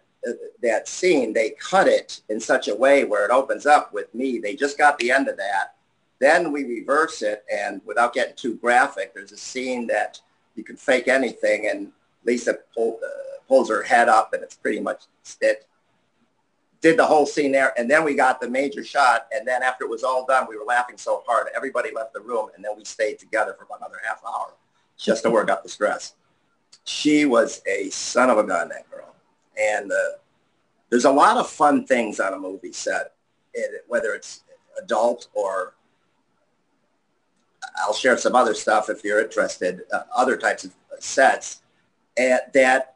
[0.61, 4.39] that scene, they cut it in such a way where it opens up with me.
[4.39, 5.75] They just got the end of that.
[6.19, 10.19] Then we reverse it, and without getting too graphic, there's a scene that
[10.55, 11.91] you can fake anything, and
[12.25, 15.03] Lisa pull, uh, pulls her head up, and it's pretty much
[15.39, 15.65] it.
[16.81, 19.85] Did the whole scene there, and then we got the major shot, and then after
[19.85, 22.71] it was all done, we were laughing so hard, everybody left the room, and then
[22.77, 24.53] we stayed together for about another half hour
[24.97, 26.15] just to work out the stress.
[26.83, 29.15] She was a son of a gun, that girl.
[29.59, 30.17] And uh,
[30.89, 33.13] there's a lot of fun things on a movie set,
[33.53, 34.43] it, whether it's
[34.81, 35.73] adult or
[37.77, 41.61] I'll share some other stuff if you're interested, uh, other types of sets
[42.19, 42.95] and that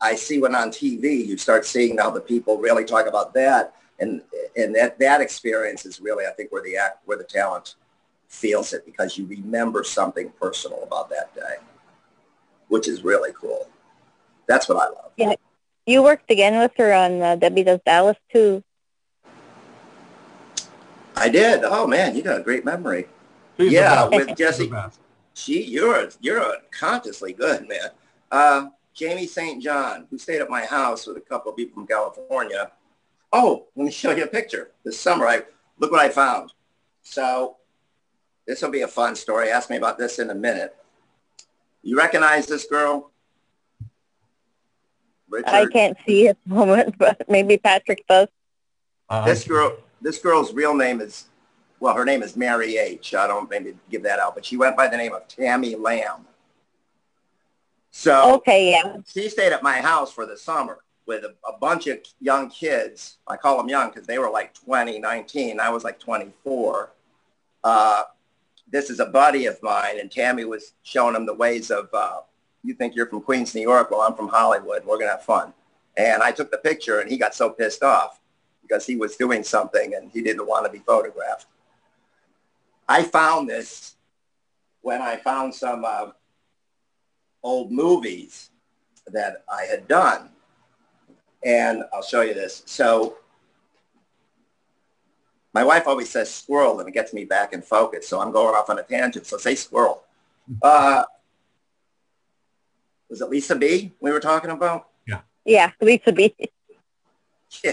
[0.00, 3.74] I see when on TV, you start seeing now the people really talk about that.
[3.98, 4.22] And,
[4.56, 7.74] and that, that experience is really, I think, where the act, where the talent
[8.28, 11.56] feels it because you remember something personal about that day,
[12.68, 13.68] which is really cool.
[14.46, 15.12] That's what I love.
[15.16, 15.34] Yeah.
[15.86, 18.62] You worked again with her on uh, Debbie Does Dallas too.
[21.16, 21.62] I did.
[21.64, 23.08] Oh man, you got a great memory.
[23.56, 24.70] She's yeah, with Jesse.
[25.34, 27.90] She, you're you're unconsciously good, man.
[28.30, 29.62] Uh, Jamie St.
[29.62, 32.72] John, who stayed at my house with a couple of people from California.
[33.32, 34.72] Oh, let me show you a picture.
[34.84, 35.42] This summer, I
[35.78, 36.52] look what I found.
[37.02, 37.56] So
[38.46, 39.50] this will be a fun story.
[39.50, 40.76] Ask me about this in a minute.
[41.82, 43.10] You recognize this girl?
[45.30, 45.48] Richard?
[45.48, 48.28] I can't see at the moment, but maybe Patrick does.
[49.08, 51.26] Uh, This girl, this girl's real name is,
[51.78, 53.14] well, her name is Mary H.
[53.14, 56.26] I don't maybe give that out, but she went by the name of Tammy Lamb.
[57.90, 58.98] So Okay, yeah.
[59.06, 63.18] she stayed at my house for the summer with a, a bunch of young kids.
[63.26, 65.58] I call them young because they were like 20, 19.
[65.58, 66.92] I was like 24.
[67.64, 68.02] Uh,
[68.70, 72.20] this is a buddy of mine, and Tammy was showing him the ways of, uh,
[72.62, 73.90] you think you're from Queens, New York?
[73.90, 74.84] Well, I'm from Hollywood.
[74.84, 75.52] We're going to have fun.
[75.96, 78.20] And I took the picture, and he got so pissed off
[78.62, 81.46] because he was doing something, and he didn't want to be photographed.
[82.88, 83.96] I found this
[84.82, 86.10] when I found some uh,
[87.42, 88.50] old movies
[89.06, 90.28] that I had done.
[91.44, 92.62] And I'll show you this.
[92.66, 93.16] So
[95.52, 98.08] my wife always says squirrel and it gets me back in focus.
[98.08, 99.26] So I'm going off on a tangent.
[99.26, 100.04] So say squirrel.
[100.62, 101.04] Uh,
[103.10, 104.88] was it Lisa Be we were talking about?
[105.06, 106.34] Yeah, Yeah, Lisa Be.
[107.64, 107.72] Yeah,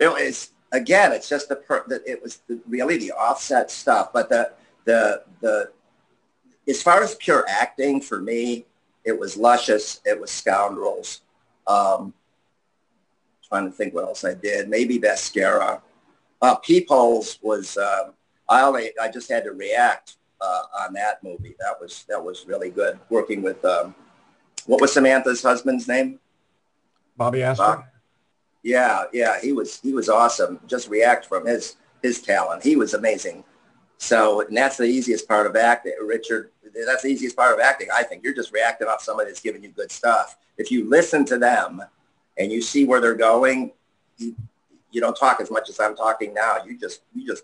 [0.00, 1.10] it was again.
[1.12, 4.52] It's just the per, that it was the, really the offset stuff, but the
[4.84, 5.72] the the
[6.68, 8.66] as far as pure acting for me,
[9.04, 10.00] it was luscious.
[10.04, 11.22] It was scoundrels.
[11.66, 12.14] Um,
[13.48, 14.68] trying to think what else I did.
[14.68, 15.82] Maybe mascara.
[16.40, 17.76] Uh, Peepholes was.
[17.76, 18.12] Um,
[18.48, 21.56] I only I just had to react uh, on that movie.
[21.58, 22.98] That was that was really good.
[23.08, 23.94] Working with um,
[24.70, 26.20] what was Samantha's husband's name?
[27.16, 27.56] Bobby Astyr.
[27.56, 27.84] Bob.
[28.62, 30.60] Yeah, yeah, he was he was awesome.
[30.68, 32.62] Just react from his his talent.
[32.62, 33.42] He was amazing.
[33.98, 36.52] So, and that's the easiest part of acting, Richard.
[36.86, 38.22] That's the easiest part of acting, I think.
[38.22, 40.38] You're just reacting off somebody that's giving you good stuff.
[40.56, 41.82] If you listen to them
[42.38, 43.72] and you see where they're going,
[44.18, 44.36] you,
[44.92, 46.58] you don't talk as much as I'm talking now.
[46.64, 47.42] You just you just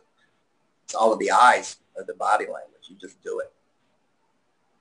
[0.85, 2.85] it's all of the eyes of the body language.
[2.89, 3.53] You just do it.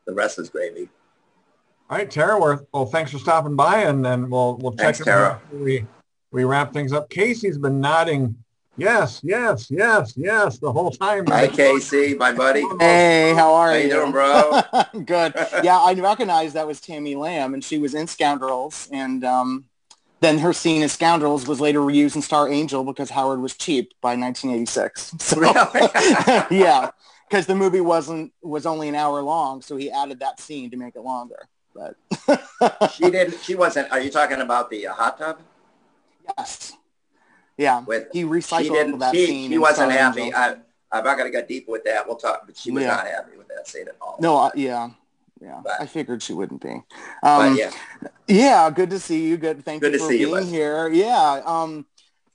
[0.06, 0.90] The rest is gravy.
[1.90, 2.40] All right, Tara.
[2.40, 5.40] Well, well, thanks for stopping by, and then we'll we'll check Thanks, in Tara.
[5.52, 5.86] before we
[6.32, 7.10] we wrap things up.
[7.12, 8.36] Casey's been nodding,
[8.76, 11.28] yes, yes, yes, yes, the whole time.
[11.28, 12.64] Hi, Casey, my buddy.
[12.80, 13.84] Hey, how are How you?
[13.84, 14.62] you doing, bro?
[15.06, 15.34] Good.
[15.64, 19.66] Yeah, I recognized that was Tammy Lamb, and she was in Scoundrels, and um,
[20.22, 23.94] then her scene in Scoundrels was later reused in Star Angel because Howard was cheap
[24.02, 25.14] by 1986.
[25.20, 25.90] So, Really?
[26.60, 26.90] yeah,
[27.30, 30.78] because the movie wasn't was only an hour long, so he added that scene to
[30.78, 31.48] make it longer.
[31.76, 31.96] But
[32.94, 33.38] she didn't.
[33.44, 33.92] She wasn't.
[33.92, 35.40] Are you talking about the uh, hot tub?
[36.38, 36.74] yes,
[37.58, 39.00] yeah, With he she recycled didn't.
[39.00, 39.52] that She, scene.
[39.52, 40.22] she wasn't happy.
[40.22, 40.40] Angel.
[40.40, 40.56] I,
[40.92, 42.08] I'm not going to go deep with that.
[42.08, 42.44] We'll talk.
[42.46, 42.96] But she was Yeah.
[42.96, 44.18] not happy with that scene at all.
[44.20, 44.90] No, I, yeah,
[45.42, 45.60] yeah.
[45.64, 46.82] But- I figured she wouldn't be.
[47.22, 47.72] But Um, yeah,
[48.28, 49.38] Yeah, good to see you.
[49.38, 50.50] Good, thank Good you for you, being Les.
[50.50, 50.88] here.
[50.90, 51.42] Yeah.
[51.46, 51.86] Um,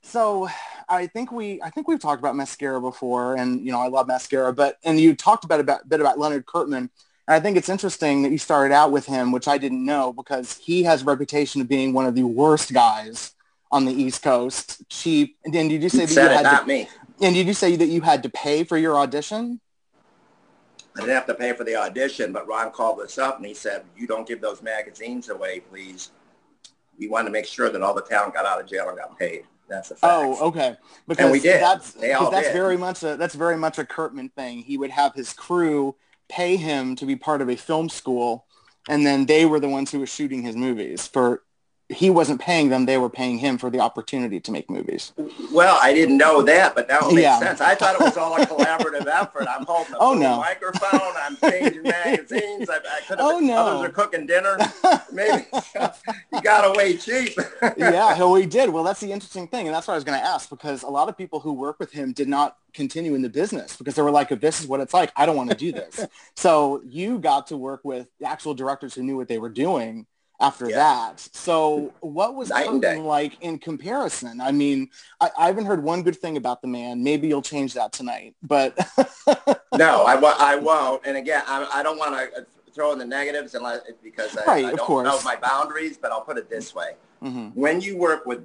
[0.03, 0.47] so
[0.87, 4.07] I think we, I think we've talked about mascara before, and you know, I love
[4.07, 4.53] mascara.
[4.53, 6.89] But and you talked about a bit, bit about Leonard Kirtman,
[7.31, 9.85] and And I think it's interesting that you started out with him, which I didn't
[9.85, 13.35] know because he has a reputation of being one of the worst guys
[13.71, 14.83] on the East Coast.
[14.89, 15.37] Cheap.
[15.45, 16.89] And did you say that you it, had not to, me.
[17.21, 19.61] and did you say that you had to pay for your audition?
[20.97, 23.53] I didn't have to pay for the audition, but Ron called us up and he
[23.53, 26.11] said, you don't give those magazines away, please.
[26.99, 29.17] We wanted to make sure that all the talent got out of jail and got
[29.17, 29.45] paid.
[29.69, 30.13] That's a fact.
[30.13, 30.75] Oh, okay.
[31.07, 31.61] Because we did.
[31.61, 32.51] that's that's did.
[32.53, 34.63] very much a that's very much a Kirtman thing.
[34.63, 35.95] He would have his crew
[36.31, 38.45] pay him to be part of a film school,
[38.89, 41.05] and then they were the ones who were shooting his movies.
[41.05, 41.43] For
[41.91, 45.13] he wasn't paying them; they were paying him for the opportunity to make movies.
[45.51, 47.39] Well, I didn't know that, but now it makes Yeah.
[47.39, 47.61] sense.
[47.61, 49.47] I thought it was all a collaborative effort.
[49.49, 50.37] I'm holding a Oh, no.
[50.37, 51.13] microphone.
[51.21, 52.69] I'm changing magazines.
[52.69, 53.55] I, I could have Oh, no.
[53.57, 54.57] others are cooking dinner.
[55.11, 55.45] Maybe
[56.31, 57.37] you got away cheap.
[57.77, 58.69] yeah, he did.
[58.69, 60.89] Well, that's the interesting thing, and that's what I was going to ask because a
[60.89, 64.01] lot of people who work with him did not continue in the business because they
[64.01, 66.05] were like, if this is what it's like, I don't want to do this.
[66.35, 70.05] so you got to work with the actual directors who knew what they were doing
[70.41, 70.77] after Yeah.
[70.77, 71.19] that.
[71.33, 74.41] So what was Night and like in comparison?
[74.41, 74.89] I mean,
[75.21, 77.03] I, I haven't heard one good thing about the man.
[77.03, 78.77] Maybe you'll change that tonight, but
[79.77, 81.05] no, I, I won't.
[81.05, 84.65] And again, I, I don't want to throw in the negatives unless because I, Right,
[84.65, 85.05] I don't course.
[85.05, 85.97] know my boundaries.
[85.97, 87.53] But I'll put it this way: Mhm.
[87.55, 88.43] when you work with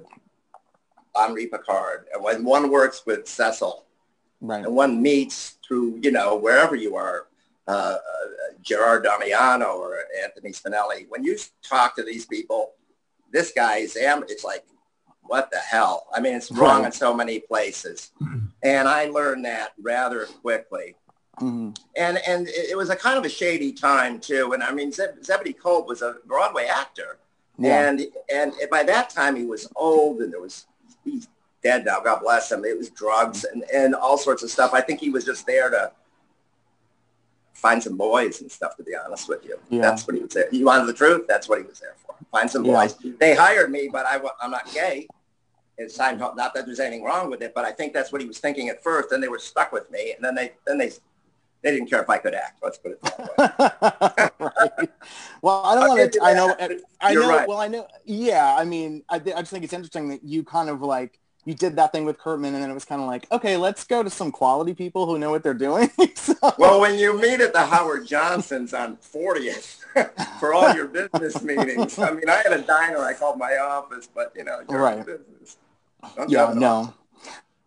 [1.15, 3.85] Henri Pachard, and when one works with Cecil,
[4.41, 4.63] right.
[4.65, 7.27] and one meets through, you know, wherever you are,
[7.67, 7.97] uh, uh,
[8.61, 12.71] Gerard Damiano or Anthony Spinelli, when you talk to these people,
[13.31, 14.63] this guy is, am- it's like,
[15.23, 16.07] what the hell?
[16.13, 18.11] I mean, it's wrong in so many places.
[18.63, 20.95] And I learned that rather quickly.
[21.41, 21.77] Mhm.
[21.95, 24.53] And and it was a kind of a shady time too.
[24.53, 27.17] And I mean, Zeb- Zebedee Colt was a Broadway actor.
[27.59, 27.89] Yeah.
[27.89, 30.65] And and by that time he was old and there was
[31.03, 31.27] he's
[31.61, 32.65] dead now, God bless him.
[32.65, 34.73] It was drugs and, and all sorts of stuff.
[34.73, 35.91] I think he was just there to
[37.57, 39.57] find some boys and stuff, to be honest with you.
[39.69, 39.81] Yeah.
[39.81, 40.47] That's what he was there.
[40.51, 41.25] You wanted the truth?
[41.27, 42.15] That's what he was there for.
[42.31, 42.73] Find some Yeah.
[42.73, 42.95] boys.
[43.19, 45.07] They hired me, but I, I'm not gay.
[45.79, 48.27] It's time, not that there's anything wrong with it, but I think that's what he
[48.27, 49.09] was thinking at first.
[49.09, 50.89] Then they were stuck with me, and then they then they
[51.61, 52.59] they didn't care if I could act.
[52.63, 54.47] Let's put it that way.
[54.79, 54.89] right.
[55.43, 56.19] Well, I don't want to.
[56.23, 56.55] I know.
[56.99, 57.29] I You're know.
[57.29, 57.47] right.
[57.47, 57.87] Well, I know.
[58.05, 58.55] Yeah.
[58.57, 61.77] I mean, I, I just think it's interesting that you kind of like you did
[61.77, 64.09] that thing with Kirtman, and then it was kind of like, okay, let's go to
[64.09, 65.89] some quality people who know what they're doing.
[66.15, 69.79] so, Well, when you meet at the Howard Johnsons on 40th
[70.41, 74.09] for all your business meetings, I mean, I had a diner I called my office,
[74.13, 75.05] but you know, you're in Right.
[75.05, 75.55] business.
[76.17, 76.51] Don't yeah.
[76.53, 76.93] No.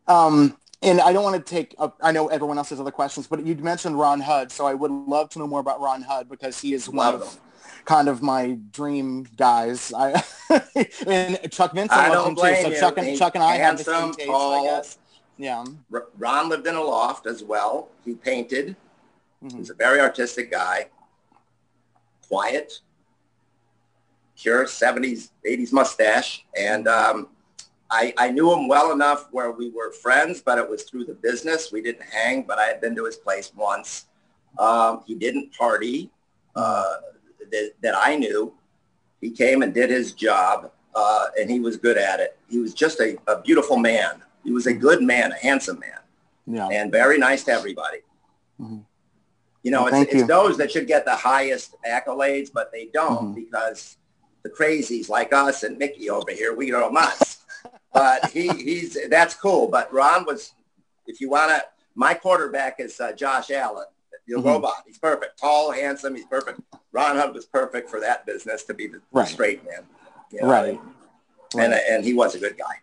[0.07, 1.75] Um, and I don't want to take.
[1.79, 4.75] Up, I know everyone else has other questions, but you mentioned Ron Hudd, so I
[4.75, 7.41] would love to know more about Ron Hudd because he is one of.
[7.85, 9.93] Kind of my dream guys.
[9.97, 10.23] I
[11.07, 12.75] and Chuck Vincent I don't him too.
[12.75, 12.81] So.
[12.81, 14.65] Chuck and He's Chuck and I have the same handsome, taste, I tall.
[14.65, 14.99] guess.
[15.37, 15.65] Yeah.
[16.19, 17.89] Ron lived in a loft as well.
[18.05, 18.77] He painted.
[19.41, 19.59] He Mhm.
[19.59, 20.89] was a very artistic guy.
[22.29, 22.81] Quiet.
[24.37, 26.45] Pure 70s, 80s mustache.
[26.59, 27.29] And um,
[27.91, 31.15] I, I knew him well enough where we were friends, but it was through the
[31.15, 31.73] business.
[31.73, 34.07] We didn't hang, but I had been to his place once.
[34.59, 36.11] Um, he didn't party
[36.57, 36.95] uh,
[37.51, 38.53] that, that I knew.
[39.21, 42.39] He came and did his job, uh, and he was good at it.
[42.49, 44.23] He was just a, a beautiful man.
[44.45, 45.99] He was a good man, a handsome man
[46.47, 46.69] Yeah.
[46.69, 47.99] and very nice to everybody.
[48.61, 48.85] Mhm.
[49.63, 50.27] You know, Well, it's, it's you.
[50.27, 53.35] those that should get the highest accolades, but they don't Mhm.
[53.35, 53.99] because
[54.43, 57.39] the crazies like us and Micky over here, we go nuts.
[57.93, 59.69] but he, he's that's cool.
[59.69, 60.53] But Ron was,
[61.07, 61.63] if you want to,
[61.95, 63.85] my quarterback is uh, Josh Allen,
[64.31, 64.45] the Mhm.
[64.45, 64.75] robot.
[64.87, 66.15] He's perfect, tall, handsome.
[66.15, 66.61] He's perfect.
[66.93, 69.29] Ron Hudd was perfect for that business to be the, the Right.
[69.29, 69.87] straight man.
[70.33, 70.81] you know, Right.
[71.59, 71.83] And, Right.
[71.91, 72.75] and he was a good guy.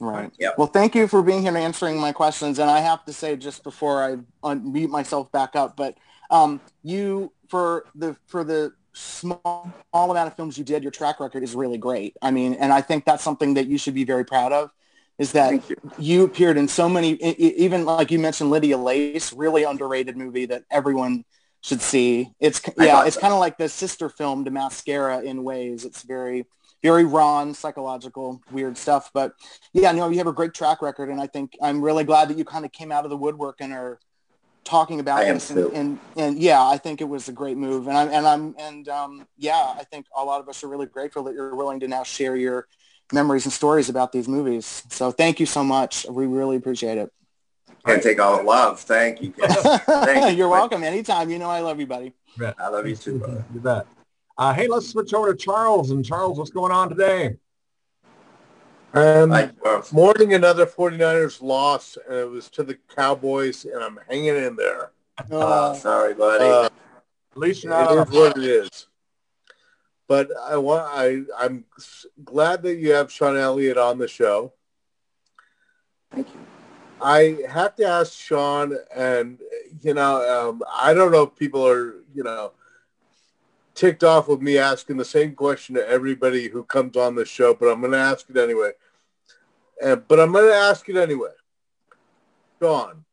[0.00, 0.32] Right.
[0.40, 0.58] Yep.
[0.58, 2.58] Well, thank you for being here and answering my questions.
[2.58, 5.96] And I have to say, just before I unmute myself back up, but
[6.30, 11.20] um, you for the for the small, small amount of films you did, your track
[11.20, 12.16] record is really great.
[12.20, 14.70] I mean, and I think that's something that you should be very proud of.
[15.18, 15.76] Is that you.
[15.98, 20.64] you appeared in so many, even like you mentioned, Lydia Lace, really underrated movie that
[20.70, 21.24] everyone
[21.60, 22.32] should see.
[22.40, 25.84] It's yeah, it's kind of like the sister film to Mascara in ways.
[25.84, 26.46] It's very
[26.84, 29.10] very raw and psychological, weird stuff.
[29.14, 29.32] But
[29.72, 32.36] yeah, no, you have a great track record, and I think I'm really glad that
[32.36, 33.98] you kind of came out of the woodwork and are
[34.64, 35.50] talking about I this.
[35.50, 38.54] And, and and yeah, I think it was a great move, and I'm and I'm
[38.58, 41.80] and um, yeah, I think a lot of us are really grateful that you're willing
[41.80, 42.68] to now share your
[43.12, 44.84] memories and stories about these movies.
[44.90, 46.06] So thank you so much.
[46.08, 47.10] We really appreciate it.
[47.86, 48.80] Can't take all the love.
[48.80, 49.32] Thank you.
[49.38, 50.36] Thank you.
[50.38, 50.82] you're welcome.
[50.82, 51.28] Anytime.
[51.28, 52.14] You know I love you, buddy.
[52.58, 53.44] I love you too, brother.
[53.52, 53.86] You bet.
[54.38, 55.90] Uh, hey, let's switch over to Charles.
[55.90, 57.36] And Charles, what's going on today?
[58.94, 59.92] Um, Bye, Charles.
[59.92, 64.92] mourning another 49ers loss, and it was to the Cowboys, and I'm hanging in there.
[65.30, 66.44] Oh, sorry, buddy.
[66.44, 68.86] Uh, At least you're not on is a what it is.
[70.14, 71.64] But I want I I'm
[72.24, 74.52] glad that you have Sean Elliot on the show.
[76.12, 76.40] Thank you.
[77.02, 79.40] I have to ask Sean, and
[79.82, 82.52] you know, um, I don't know if people are, you know,
[83.74, 87.52] ticked off with me asking the same question to everybody who comes on the show,
[87.52, 88.70] but I'm going to ask it anyway.
[89.82, 91.34] And but I'm going to ask it anyway.
[92.62, 93.04] Sean,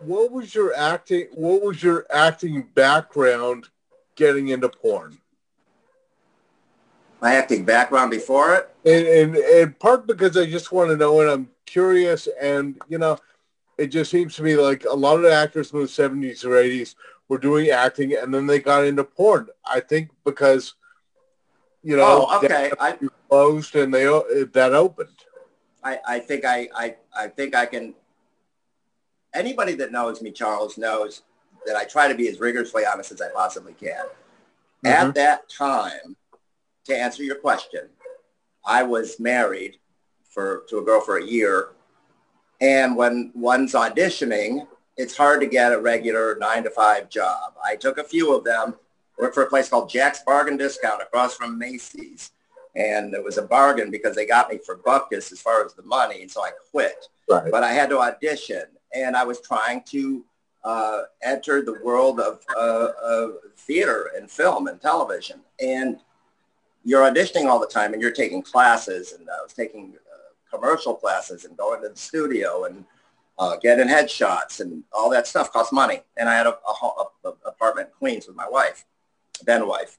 [0.00, 1.28] what was your acting?
[1.32, 3.70] What was your acting background
[4.16, 5.16] getting into porn?
[7.22, 11.20] My acting background before it, And, and, and part because I just want to know,
[11.20, 13.16] and I'm curious, and you know,
[13.78, 16.50] it just seems to me like a lot of the actors from the 70s or
[16.50, 16.96] 80s
[17.28, 19.46] were doing acting, and then they got into porn.
[19.64, 20.74] I think because,
[21.82, 22.72] you know, Oh, okay.
[22.78, 22.98] I,
[23.28, 25.08] closed and they that opened.
[25.82, 27.94] I, I think I, I, I think I can.
[29.34, 31.22] Anybody that knows me, Charles, knows
[31.64, 34.04] that I try to be as rigorously honest as I possibly can.
[34.84, 35.10] At mm-hmm.
[35.12, 36.16] that time,
[36.84, 37.88] to answer your question,
[38.64, 39.78] I was married
[40.30, 41.70] for to a girl for a year,
[42.60, 44.66] and when one's auditioning,
[44.96, 47.54] it's hard to get a regular nine to five job.
[47.64, 48.74] I took a few of them.
[49.18, 52.32] Worked for a place called Jack's Bargain Discount across from Macy's
[52.74, 55.82] and it was a bargain because they got me for buckus as far as the
[55.82, 57.06] money, and so I quit.
[57.28, 57.50] Right.
[57.50, 58.64] But I had to audition,
[58.94, 60.24] and I was trying to
[60.64, 65.40] uh, enter the world of, uh, of theater and film and television.
[65.60, 65.98] And
[66.84, 70.94] you're auditioning all the time, and you're taking classes, and I was taking uh, commercial
[70.94, 72.84] classes and going to the studio and
[73.38, 76.00] uh, getting headshots and all that stuff cost money.
[76.16, 76.86] And I had a, a,
[77.24, 78.84] a, a apartment in Queens with my wife,
[79.44, 79.98] then wife.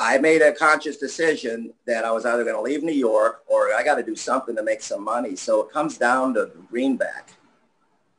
[0.00, 3.72] I made a conscious decision that I was either going to leave New York or
[3.72, 5.36] I got to do something to make some money.
[5.36, 7.34] So it comes down to Greenback.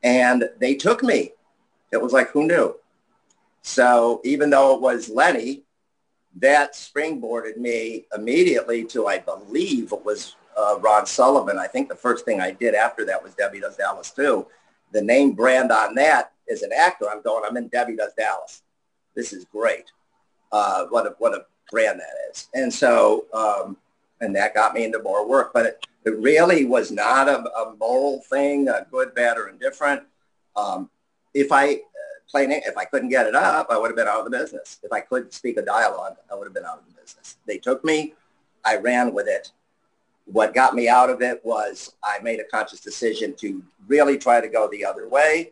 [0.01, 1.31] And they took me.
[1.91, 2.75] It was like, who knew?
[3.63, 5.62] So even though it was Lenny,
[6.37, 11.57] that springboarded me immediately to, I believe it was uh, Ron Sullivan.
[11.59, 14.47] I think the first thing I did after that was Debbie Does Dallas too.
[14.91, 18.63] The name brand on that as an actor, I'm going, I'm in Debbie Does Dallas.
[19.15, 19.91] This is great.
[20.51, 22.47] Uh, what a, what a brand that is.
[22.53, 23.77] And so, um,
[24.21, 27.75] and that got me into more work, but it, it really was not a, a
[27.79, 30.03] moral thing, a good, bad, or indifferent.
[30.55, 30.89] Um,
[31.33, 31.81] if I,
[32.29, 34.79] plain, if I couldn't get it up, I would have been out of the business.
[34.83, 37.37] If I couldn't speak a dialogue, I would have been out of the business.
[37.45, 38.13] They took me,
[38.65, 39.51] I ran with it.
[40.25, 44.39] What got me out of it was I made a conscious decision to really try
[44.39, 45.51] to go the other way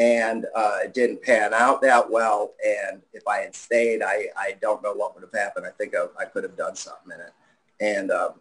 [0.00, 2.54] and uh, it didn't pan out that well.
[2.66, 5.66] And if I had stayed, I, I don't know what would have happened.
[5.66, 7.32] I think I, I could have done something in it.
[7.80, 8.32] And um,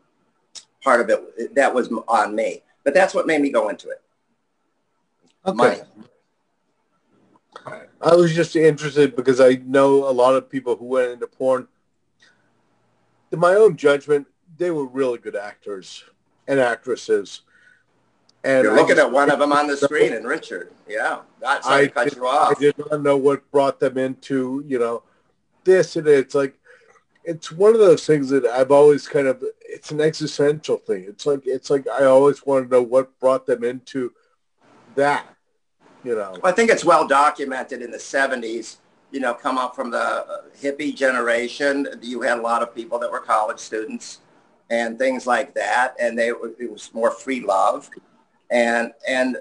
[0.82, 2.64] part of it, that was on me.
[2.86, 4.01] But that's what made me go into it.
[5.45, 5.57] Okay.
[5.57, 5.82] Money.
[8.01, 11.68] I was just interested because I know a lot of people who went into porn.
[13.32, 16.03] In my own judgment, they were really good actors
[16.47, 17.41] and actresses.
[18.43, 20.72] And You're looking just- at one of them on the screen, and Richard.
[20.88, 21.20] Yeah,
[21.62, 22.60] sorry I cut did, you I off.
[22.60, 25.03] did not know what brought them into, you know,
[25.66, 26.55] this and it's like,
[27.26, 31.03] it's one of those things that I've always kind of, it's an existential thing.
[31.07, 34.14] It's like, it's like, I always want to know what brought them into
[34.95, 35.28] that,
[36.04, 36.38] you know.
[36.43, 38.78] I think it's well documented in the 70s,
[39.12, 41.88] you know, come up from the hippie generation.
[42.02, 44.20] You had a lot of people that were college students
[44.70, 45.95] and things like that.
[46.00, 47.89] And they it was more free love.
[48.52, 49.39] And, and uh,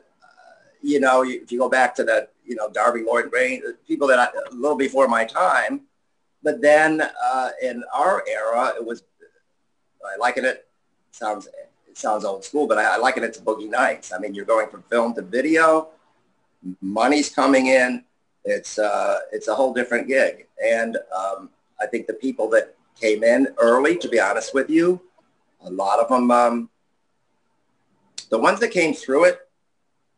[0.83, 4.19] you know, if you go back to the, you know, Darby Lloyd Gray, people that
[4.19, 5.83] I, a little before my time,
[6.43, 9.03] but then uh, in our era, it was,
[10.05, 10.67] I liken it,
[11.11, 11.47] sounds,
[11.89, 14.13] it sounds old school, but I, I liken it to Boogie Nights.
[14.13, 15.89] I mean, you're going from film to video,
[16.81, 18.05] money's coming in.
[18.45, 21.51] It's uh, it's a whole different gig, and um,
[21.81, 25.01] I think the people that came in early, to be honest with you,
[25.63, 26.71] a lot of them, um,
[28.31, 29.41] the ones that came through it,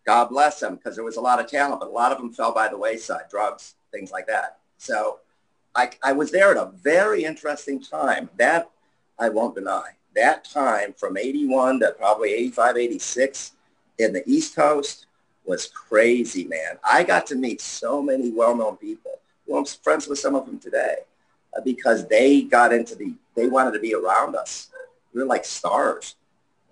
[0.07, 2.33] God bless them, because there was a lot of talent, but a lot of them
[2.33, 4.59] fell by the wayside, drugs, things like that.
[4.79, 5.19] So
[5.75, 8.31] I, I was there at a very interesting time.
[8.37, 8.71] That
[9.19, 9.91] I won't deny.
[10.17, 13.53] That time from 81 to probably 85, 86
[13.99, 15.07] in the East Coast
[15.45, 16.79] was crazy, man.
[16.85, 19.13] I got to meet so many well-known people.
[19.47, 20.97] Well, I'm friends with some of them today
[21.57, 24.69] uh, because they got into the, they wanted to be around us.
[25.13, 26.17] We were like stars.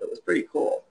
[0.00, 0.84] It was pretty cool.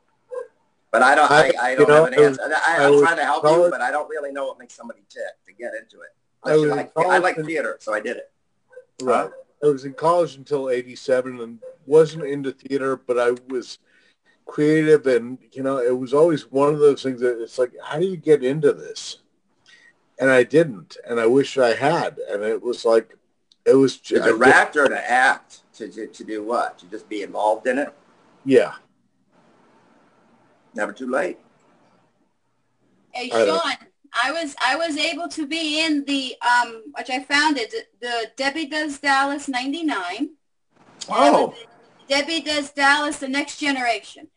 [0.91, 2.41] But I don't, I, I- I don't know, have an answer.
[2.67, 5.23] I, was trying to help you, but I don't really know what makes somebody tick
[5.45, 6.09] to get into it.
[6.43, 8.31] I like, I like theater, so I did it.
[9.01, 9.29] Right.
[9.63, 13.79] I was in college until 87 and wasn't into theater, but I was
[14.47, 17.99] creative and, you know, it was always one of those things that it's like, how
[17.99, 19.19] do you get into this?
[20.19, 22.17] and I didn't, and I wish I had.
[22.29, 23.15] And it was like,
[23.65, 26.79] it was to direct or to act to, to to do what?
[26.79, 27.93] To just be involved in it?
[28.45, 28.73] Yeah.
[30.73, 31.37] Never too late.
[33.11, 33.73] Hey Sean,
[34.13, 38.31] I was I was able to be in the um which I found it the
[38.35, 40.29] Debbie Does Dallas '99.
[41.09, 41.53] Oh.
[42.07, 44.29] Debbie Does Dallas: The Next Generation.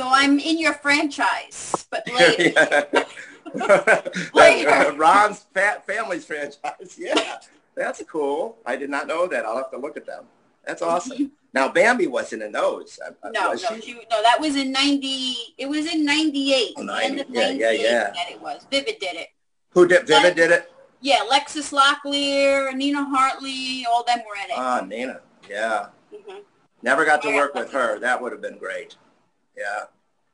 [0.00, 3.04] So I'm in your franchise, but later.
[4.32, 4.92] later.
[4.96, 6.96] Ron's fa- family's franchise.
[6.96, 7.36] Yeah,
[7.76, 8.56] that's cool.
[8.64, 9.44] I did not know that.
[9.44, 10.24] I'll have to look at them.
[10.66, 11.32] That's awesome.
[11.52, 12.98] Now Bambi wasn't in those.
[13.30, 13.82] No, was no, she?
[13.82, 15.34] She, no, that was in ninety.
[15.58, 16.72] It was in ninety eight.
[16.78, 18.10] Oh, 90, yeah, yeah, yeah.
[18.14, 18.66] That it was.
[18.70, 19.28] Vivid did it.
[19.72, 20.06] Who did?
[20.06, 20.72] Vivid did it.
[21.02, 24.56] Yeah, Lexus Locklear, Nina Hartley, all them were in it.
[24.56, 25.20] Ah, Nina.
[25.46, 25.88] Yeah.
[26.10, 26.38] Mm-hmm.
[26.82, 27.98] Never got to work with her.
[27.98, 28.96] That would have been great.
[29.60, 29.84] Yeah.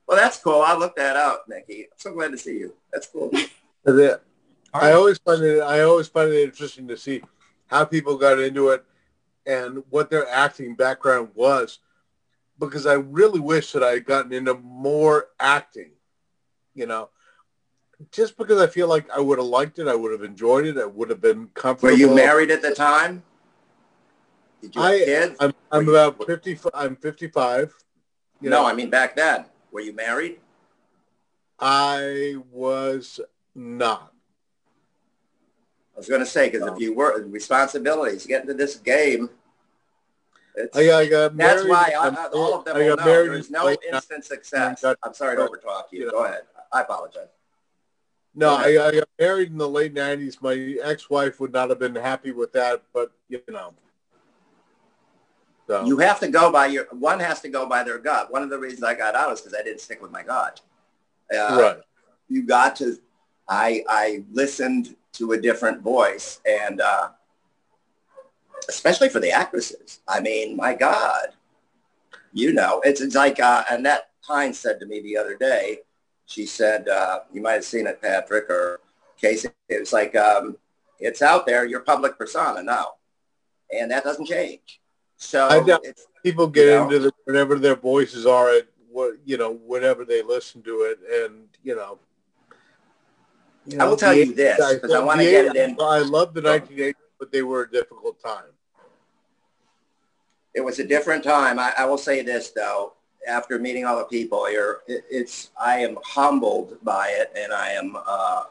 [0.07, 0.63] Well, that's cool.
[0.63, 1.83] I'll look that out, Nikki.
[1.83, 2.75] I'm so glad to see you.
[2.93, 3.31] That's cool.
[4.73, 5.61] I always find it.
[5.61, 7.23] I always find it interesting to see
[7.67, 8.85] how people got into it
[9.47, 11.81] and what their acting background was,
[12.59, 15.91] because I really wish that I had gotten into more acting.
[16.75, 17.11] You know,
[18.13, 20.77] just because I feel like I would have liked it, I would have enjoyed it,
[20.79, 21.93] I would have been comfortable.
[21.93, 23.23] Were you married at the time?
[24.61, 25.37] Did you I, kids?
[25.41, 26.59] I'm, I'm about 50.
[26.75, 27.75] I'm 55.
[28.41, 28.69] You no, know.
[28.69, 29.47] I mean back then.
[29.73, 30.39] Were you married?
[31.59, 33.21] I was
[33.55, 34.13] not.
[35.95, 39.31] I was going to say because if you were responsibilities, get into this game.
[40.75, 43.75] I, I got that's why I, all of them I got know married there's no
[43.93, 44.83] instant success.
[44.83, 46.01] Got, I'm sorry to overtalk you.
[46.01, 46.43] you know, Go ahead.
[46.73, 47.29] I apologize.
[48.35, 50.43] No, I, I, got married in the late '90s.
[50.43, 53.73] My ex-wife would not have been happy with that, but you know,
[55.67, 55.85] so.
[55.85, 58.33] You have to go by your, one has to go by their gut.
[58.33, 60.61] One of the reasons I got out is because I didn't stick with my gut.
[61.33, 61.79] Uh, right.
[62.29, 62.97] You got to,
[63.49, 67.09] I, I listened to a different voice and uh,
[68.69, 70.01] especially for the actresses.
[70.07, 71.29] I mean, my God,
[72.33, 75.79] you know, it's, it's like uh, Annette Pine said to me the other day,
[76.27, 78.81] she said, uh, you might have seen it, Patrick, or
[79.21, 79.49] Casey.
[79.69, 80.57] It was like, um,
[80.99, 82.95] it's out there, your public persona now.
[83.71, 84.81] And that doesn't change.
[85.17, 85.85] So I doubt
[86.23, 90.23] people get know, into the, whatever their voices are at what you know whenever they
[90.23, 91.99] listen to it, and you know.
[93.67, 95.77] You I will tell you this because I want to get it in.
[95.81, 98.45] I love the 1980s, but they were a difficult time.
[100.55, 101.59] It was a different time.
[101.59, 102.95] I, I will say this though,
[103.27, 107.73] after meeting all the people here, it, it's I am humbled by it, and I
[107.73, 108.45] am, uh,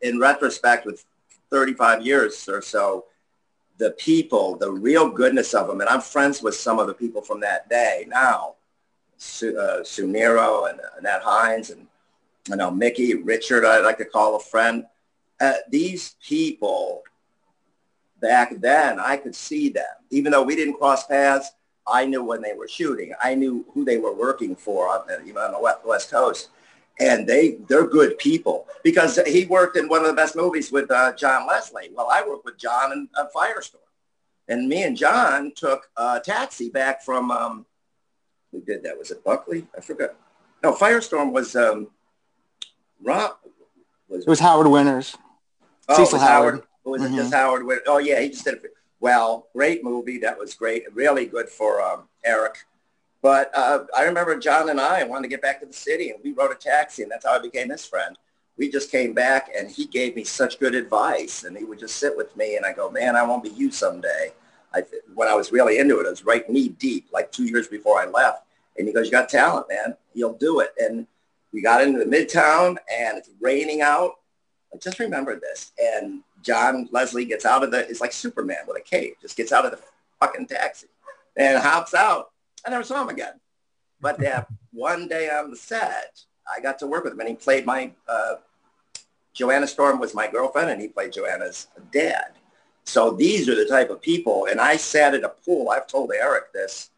[0.00, 1.04] in retrospect, with
[1.50, 3.06] 35 years or so,
[3.80, 5.80] the people, the real goodness of them.
[5.80, 8.54] And I'm friends with some of the people from that day now.
[9.16, 10.16] Sue, uh, Sue and
[10.80, 11.86] uh, Annette Hines and
[12.48, 14.84] you know Micky, Richard, I like to call a friend.
[15.40, 17.02] Uh, these people
[18.20, 19.84] back then, I could see them.
[20.10, 21.52] Even though we didn't cross paths,
[21.86, 23.14] I knew when they were shooting.
[23.22, 26.50] I knew who they were working for, even on the West Coast
[26.98, 30.90] and they they're good people because he worked in one of the best movies with
[30.90, 31.90] uh, John Leslie.
[31.94, 33.76] Well, I worked with John in uh, Firestorm,
[34.48, 37.66] and me and John took a taxi back from um,
[38.52, 38.98] who did that?
[38.98, 39.66] Was it Buckley?
[39.76, 40.14] I forgot.
[40.62, 41.88] No, Firestorm was um,
[43.02, 43.32] Rob.
[44.08, 45.16] Was, it was Howard Winters.
[45.88, 46.54] Oh, Cecil Howard.
[46.54, 46.66] Howard.
[46.84, 47.14] Was mm-hmm.
[47.14, 47.64] it just Howard?
[47.64, 47.84] Winters?
[47.86, 48.74] Oh yeah, he just did it.
[48.98, 50.18] Well, great movie.
[50.18, 50.84] That was great.
[50.94, 52.58] Really good for um, Eric
[53.22, 56.18] but uh, I remember John and I wanted to get back to the city, and
[56.24, 58.16] we rode a taxi, and that's how I became his friend.
[58.56, 61.96] We just came back, and he gave me such good advice, and he would just
[61.96, 64.32] sit with me, and I go, man, I won't be you someday.
[64.72, 67.68] I, when I was really into it, I was right knee deep, like two years
[67.68, 68.44] before I left.
[68.78, 69.96] And he goes, you got talent, man.
[70.14, 70.70] You'll do it.
[70.78, 71.06] And
[71.52, 74.12] we got into the midtown, and it's raining out.
[74.72, 75.72] I just remember this.
[75.82, 79.52] And John Leslie gets out of the, it's like Superman with a cape, just gets
[79.52, 79.80] out of the
[80.20, 80.86] fucking taxi
[81.36, 82.29] and hops out
[82.66, 83.34] I never saw him again.
[84.00, 86.20] But that one day on the set,
[86.52, 88.36] I got to work with him, and he played my uh,
[89.32, 92.32] Joanna Storm was my girlfriend, and he played Joanna's dad.
[92.84, 95.70] So these are the type of people, and I sat at a pool.
[95.70, 96.90] I've told Eric this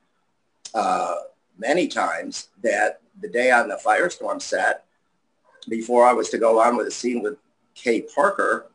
[0.75, 1.17] uh,
[1.59, 4.85] many times that the day on the Firestorm set,
[5.69, 7.37] before I was to go on with a scene with
[7.75, 8.67] Kay Parker,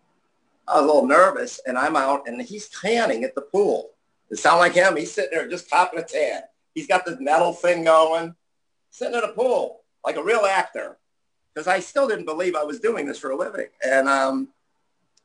[0.67, 3.89] I was a little nervous, and I'm out, and he's tanning at the pool.
[4.29, 4.95] It sound like him.
[4.95, 6.41] He's sitting there just popping a tan.
[6.77, 8.35] He's got this metal thing going,
[8.91, 10.99] sitting in a pool like a real actor.
[11.51, 13.65] Because I still didn't believe I was doing this for a living.
[13.83, 14.49] And um,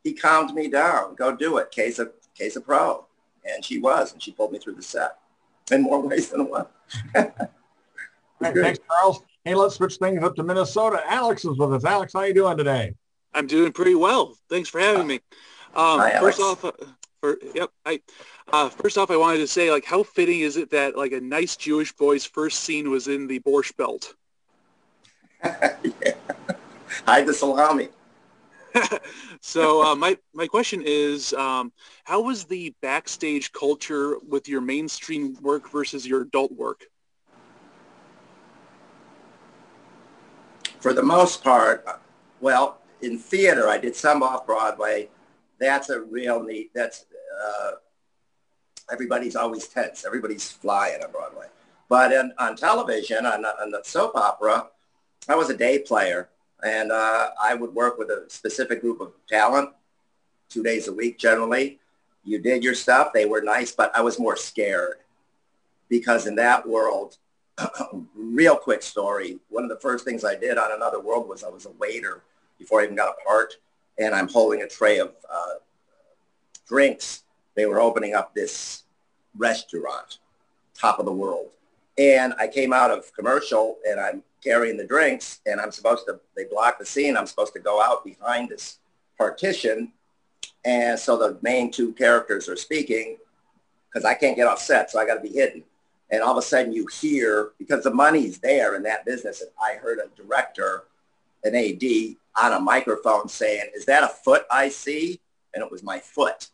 [0.02, 1.14] he calmed me down.
[1.14, 1.70] Go do it.
[1.70, 3.04] Case of case of pro.
[3.44, 5.18] And she was, and she pulled me through the set
[5.70, 6.64] in more ways than one.
[7.14, 7.34] right,
[8.40, 9.20] thanks, Charles.
[9.44, 11.02] Hey, let's switch things up to Minnesota.
[11.06, 11.84] Alex is with us.
[11.84, 12.94] Alex, how you doing today?
[13.34, 14.38] I'm doing pretty well.
[14.48, 15.16] Thanks for having me.
[15.74, 16.72] Um, Hi, first off, uh,
[17.22, 17.70] for, yep.
[17.86, 18.00] I,
[18.52, 21.20] uh, first off, I wanted to say, like, how fitting is it that like a
[21.20, 24.14] nice Jewish boy's first scene was in the Borscht Belt?
[25.44, 27.90] Hide the salami.
[29.40, 31.72] so uh, my my question is, um,
[32.04, 36.86] how was the backstage culture with your mainstream work versus your adult work?
[40.80, 41.86] For the most part,
[42.40, 45.08] well, in theater, I did some off Broadway.
[45.60, 46.70] That's a real neat.
[46.74, 47.06] That's
[47.44, 47.72] uh,
[48.90, 50.04] everybody's always tense.
[50.04, 51.46] Everybody's flying on Broadway.
[51.88, 54.68] But in, on television, on, on the soap opera,
[55.28, 56.28] I was a day player,
[56.62, 59.70] and uh, I would work with a specific group of talent,
[60.48, 61.78] two days a week generally.
[62.24, 64.96] You did your stuff; they were nice, but I was more scared
[65.88, 67.18] because in that world,
[68.14, 69.38] real quick story.
[69.50, 72.22] One of the first things I did on Another World was I was a waiter
[72.58, 73.54] before I even got a part,
[73.98, 75.54] and I'm holding a tray of uh,
[76.66, 77.21] drinks.
[77.54, 78.84] They were opening up this
[79.36, 80.18] restaurant,
[80.74, 81.50] top of the world,
[81.98, 86.20] and I came out of commercial, and I'm carrying the drinks, and I'm supposed to.
[86.36, 87.16] They block the scene.
[87.16, 88.78] I'm supposed to go out behind this
[89.18, 89.92] partition,
[90.64, 93.18] and so the main two characters are speaking
[93.88, 95.62] because I can't get off set, so I got to be hidden
[96.12, 99.50] and all of a sudden you hear because the money's there in that business and
[99.60, 100.84] i heard a director
[101.42, 101.82] an ad
[102.40, 105.18] on a microphone saying is that a foot i see
[105.54, 106.48] and it was my foot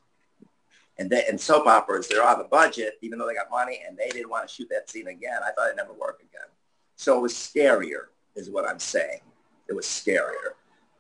[0.99, 3.96] and they, in soap operas they're on the budget even though they got money and
[3.96, 5.40] they didn't want to shoot that scene again.
[5.42, 6.49] I thought it'd never work again.
[6.96, 9.20] So it was scarier is what i'm saying.
[9.68, 10.55] It was scarier.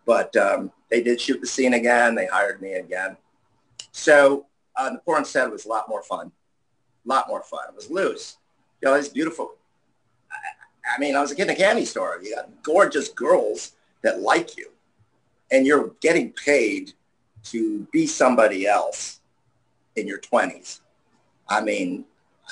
[0.04, 2.14] But um, they did shoot the scene again.
[2.14, 3.16] They hired me again.
[3.92, 4.46] So
[4.76, 6.32] uh, the porn set was a lot more fun.
[7.04, 7.64] A lot more fun.
[7.68, 8.38] It was loose.
[8.80, 9.52] You know, it's beautiful.
[10.30, 12.20] I, I mean, I was a kid in a candy store.
[12.22, 13.72] You got gorgeous girls
[14.02, 14.70] that like you,
[15.50, 16.92] and you're getting paid
[17.44, 19.17] to be somebody else
[20.00, 20.80] in your 20s.
[21.48, 22.04] I mean,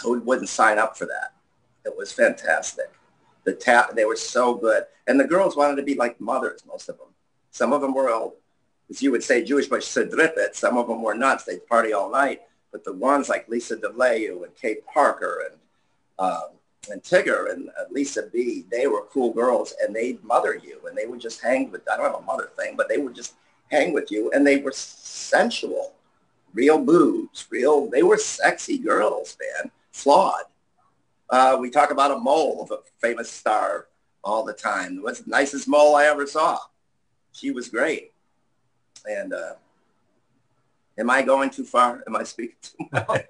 [0.03, 1.35] who wouldn't sign up for that?
[1.85, 2.93] It was fantastic.
[3.45, 4.85] The ta- they were so good.
[5.07, 7.09] And the girls wanted to be like mothers, most of them.
[7.51, 8.35] Some of them were, all,
[8.91, 10.55] as you would say, Jewish, but sedripet.
[10.55, 11.45] Some of them were nuts.
[11.45, 12.43] They'd party all night.
[12.73, 15.61] But the ones like Lisa DeLeo and Kay Parker and
[16.19, 16.57] um,
[16.91, 20.97] and Tigr and uh, Lisa Be, they were cool girls and they'd mother you and
[20.97, 23.35] they would just hang with, I don't have a mother thing, but they would just
[23.71, 25.95] hang with you and they were sensual,
[26.57, 30.45] real boobs, real, they were sexy girls, man, flawed.
[31.29, 33.89] Uh, we talk about a mole of a famous star
[34.25, 34.97] all the time.
[34.97, 36.59] It was the nicest mole I ever saw.
[37.33, 38.13] She was great.
[39.09, 39.55] And uh,
[40.99, 42.03] am I going too far?
[42.07, 43.25] Am I speaking too much?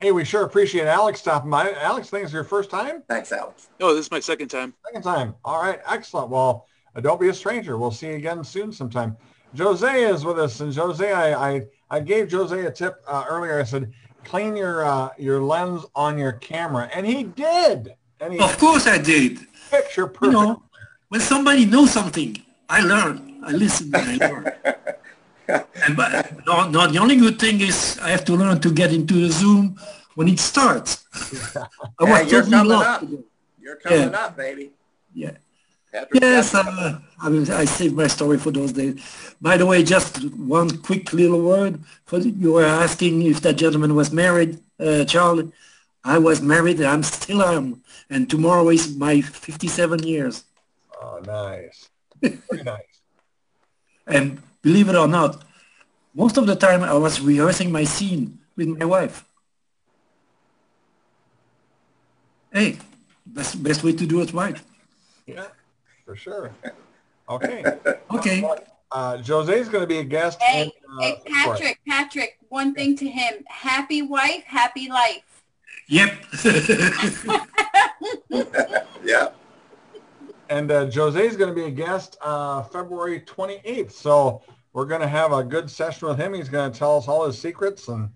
[0.00, 1.72] Hey, we sure appreciate Alex stopping by.
[1.74, 3.04] Alex, thanks for your first time.
[3.08, 3.68] Thanks, Alex.
[3.80, 4.74] Oh, this is my second time.
[4.86, 5.36] Second time.
[5.44, 6.28] All right, excellent.
[6.28, 7.78] Well, uh, don't be a stranger.
[7.78, 9.16] We'll see you again soon sometime.
[9.56, 13.60] Jose is with us, and Jose, I I, I gave Jose a tip uh, earlier.
[13.60, 13.92] I said,
[14.24, 17.94] clean your uh, your lens on your camera, and he did.
[18.20, 19.40] And he Of course I did.
[19.70, 20.62] picture You know,
[21.08, 23.40] when somebody knows something, I learn.
[23.44, 24.52] I listen and I learn.
[25.84, 26.10] and but
[26.46, 29.30] no, no, the only good thing is I have to learn to get into the
[29.30, 29.76] Zoom
[30.14, 31.04] when it starts.
[31.58, 32.88] I Yeah, was you're totally coming lost.
[32.88, 33.04] up.
[33.60, 34.24] You're coming Yeah.
[34.24, 34.70] up, baby.
[35.14, 35.36] Yeah.
[35.92, 39.34] Patrick Yes, uh, I, will, I saved my story for those days.
[39.40, 41.80] By the way, just one quick little word.
[42.06, 45.52] For you were asking if that gentleman was married, uh, Charlie.
[46.04, 50.44] I was married, and I'm still am, and tomorrow is my 57 years.
[51.00, 51.90] Oh, nice.
[52.20, 53.00] Very nice.
[54.06, 55.44] And believe it or not,
[56.14, 59.24] most of the time I was rehearsing my scene with my wife.
[62.52, 62.78] Hey,
[63.24, 64.60] best best way to do it right.
[65.26, 65.46] Yeah,
[66.04, 66.52] for sure.
[67.28, 67.64] Okay.
[68.10, 68.44] Okay.
[68.90, 70.40] Uh, Jose's going to be a guest.
[70.42, 73.42] Hey, and, uh, hey, Patrick, Patrick, one thing to him.
[73.46, 75.22] Happy wife, happy life.
[75.88, 76.12] Yep.
[79.02, 79.28] yeah.
[80.50, 83.92] And uh, Jose's going to be a guest uh, February 28th.
[83.92, 84.42] So
[84.74, 86.34] we're going to have a good session with him.
[86.34, 88.10] He's going to tell us all his secrets and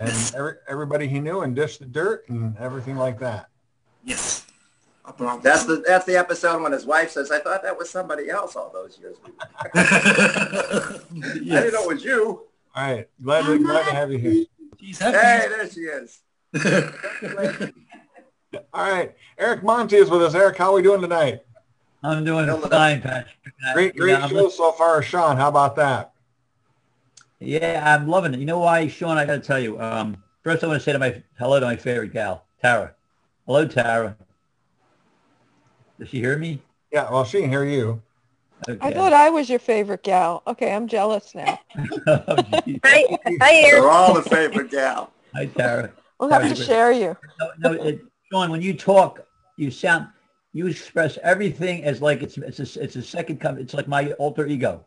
[0.00, 3.48] and every, everybody he knew and dish the dirt and everything like that.
[4.04, 4.46] yes.
[5.04, 5.36] I.
[5.42, 8.54] That's the that's the episode when his wife says, "I thought that was somebody else
[8.56, 9.16] all those years."
[9.74, 11.00] I
[11.42, 11.62] yes.
[11.64, 12.42] didn't know it was you.
[12.74, 13.08] All right.
[13.22, 14.44] Glad to, glad to have you here.
[14.78, 15.48] He's Hey, happy.
[15.48, 16.20] there she is.
[18.74, 19.14] All right.
[19.38, 20.34] Eric Monti is with us.
[20.34, 21.42] Eric, how are we doing tonight?
[22.02, 22.68] I'm doing Hello.
[22.68, 23.34] fine, Patrick.
[23.74, 25.36] Great, You great know, show so far, Sean.
[25.36, 26.12] How about that?
[27.38, 28.40] Yeah, I'm loving it.
[28.40, 29.16] You know why, Sean?
[29.18, 29.80] I got to tell you.
[29.80, 32.94] Um, first, I want to say to my hello to my favorite gal, Tara.
[33.46, 34.16] Hello, Tara.
[36.02, 36.60] Does she hear me?
[36.90, 38.02] Yeah, well, she can hear you.
[38.68, 38.76] Okay.
[38.80, 40.42] I thought I was your favorite gal.
[40.48, 41.60] Okay, I'm jealous now.
[42.08, 42.36] oh,
[42.84, 43.06] hi,
[43.40, 45.12] hi, They're all the favorite gal.
[45.32, 45.92] Hi, Tara.
[46.18, 47.16] We'll have to share you.
[47.38, 49.24] No, no it, Sean, when you talk,
[49.56, 50.08] you sound,
[50.52, 53.58] you express everything as like it's it's a, it's a second come.
[53.58, 54.84] It's like my alter ego.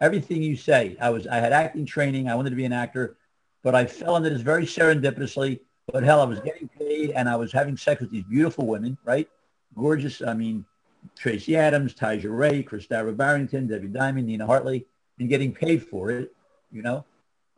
[0.00, 2.30] Everything you say, I was I had acting training.
[2.30, 3.18] I wanted to be an actor,
[3.62, 5.60] but I fell into this very serendipitously.
[5.92, 8.96] But hell, I was getting paid and I was having sex with these beautiful women,
[9.04, 9.28] right?
[9.76, 10.22] Gorgeous.
[10.22, 10.64] I mean,
[11.16, 14.86] Tracy Adams, Taija Rae, Kristara Barrington, Debbie Diamond, Nina Hartley,
[15.18, 16.34] and getting paid for it,
[16.72, 17.04] you know.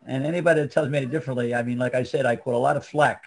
[0.07, 2.59] And anybody that tells me any differently, I mean, like I said, I caught a
[2.59, 3.25] lot of flack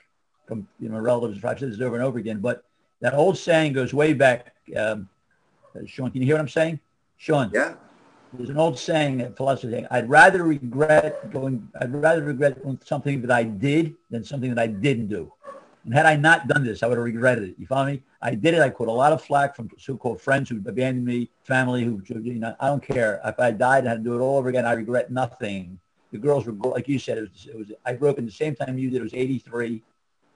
[0.47, 1.43] from you know relatives.
[1.43, 2.63] I've said this over and over again, but
[3.01, 4.53] that old saying goes way back.
[4.75, 5.09] Um,
[5.75, 6.79] uh, Sean, can you hear what I'm saying?
[7.17, 7.51] Sean.
[7.53, 7.75] Yeah.
[8.33, 13.21] There's an old saying, a philosophy saying, I'd rather regret going, I'd rather regret something
[13.21, 15.33] that I did than something that I didn't do.
[15.85, 17.55] And had I not done this, I would have regretted it.
[17.57, 18.03] You follow me?
[18.21, 18.61] I did it.
[18.61, 22.35] I caught a lot of flack from so-called friends who abandoned me, family who, you
[22.35, 23.21] know, I don't care.
[23.23, 25.79] If I died and had to do it all over again, I regret nothing.
[26.11, 28.55] The girls were, like you said, it was, it was I broke in the same
[28.55, 28.97] time you did.
[28.97, 29.81] It was 83.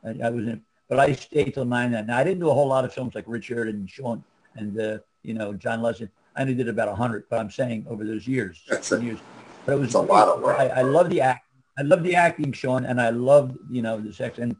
[0.06, 2.06] I, I was in, but I stayed till 99.
[2.06, 4.24] Now, I didn't do a whole lot of films like Richard and Sean
[4.56, 6.10] and, uh, you know, John Legend.
[6.36, 8.64] I only did about 100, but I'm saying over those years.
[8.68, 9.20] That's a, years.
[9.66, 10.58] But it was a lot of work.
[10.58, 11.43] I, I love the act.
[11.78, 14.38] I love the acting, Sean, and I love, you know, the sex.
[14.38, 14.56] And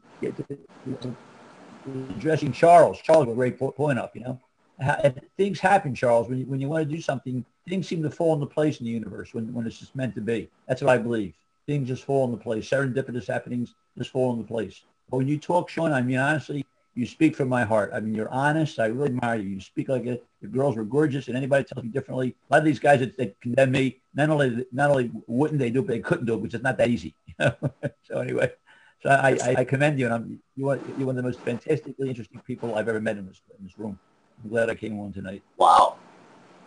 [2.10, 2.98] addressing Charles.
[3.00, 4.40] Charles was a great point up, you know.
[5.36, 6.28] Things happen, Charles.
[6.28, 8.86] When you, when you want to do something, things seem to fall into place in
[8.86, 10.50] the universe when, when it's just meant to be.
[10.66, 11.34] That's what I believe.
[11.66, 12.68] Things just fall into place.
[12.68, 14.82] Serendipitous happenings just fall into place.
[15.10, 17.90] But when you talk, Sean, I mean, honestly, you speak from my heart.
[17.92, 18.78] I mean, you're honest.
[18.78, 19.48] I really admire you.
[19.50, 20.24] You speak like it.
[20.42, 22.36] The girls were gorgeous, and anybody tells me differently.
[22.50, 25.70] A lot of these guys that, that condemn me, not only not only wouldn't they
[25.70, 27.14] do it, but they couldn't do it, which is not that easy.
[27.38, 28.52] so anyway,
[29.02, 31.40] so I, I, I, commend you, and I'm you are you're one of the most
[31.40, 33.98] fantastically interesting people I've ever met in this in this room.
[34.42, 35.42] I'm glad I came on tonight.
[35.56, 35.96] Wow,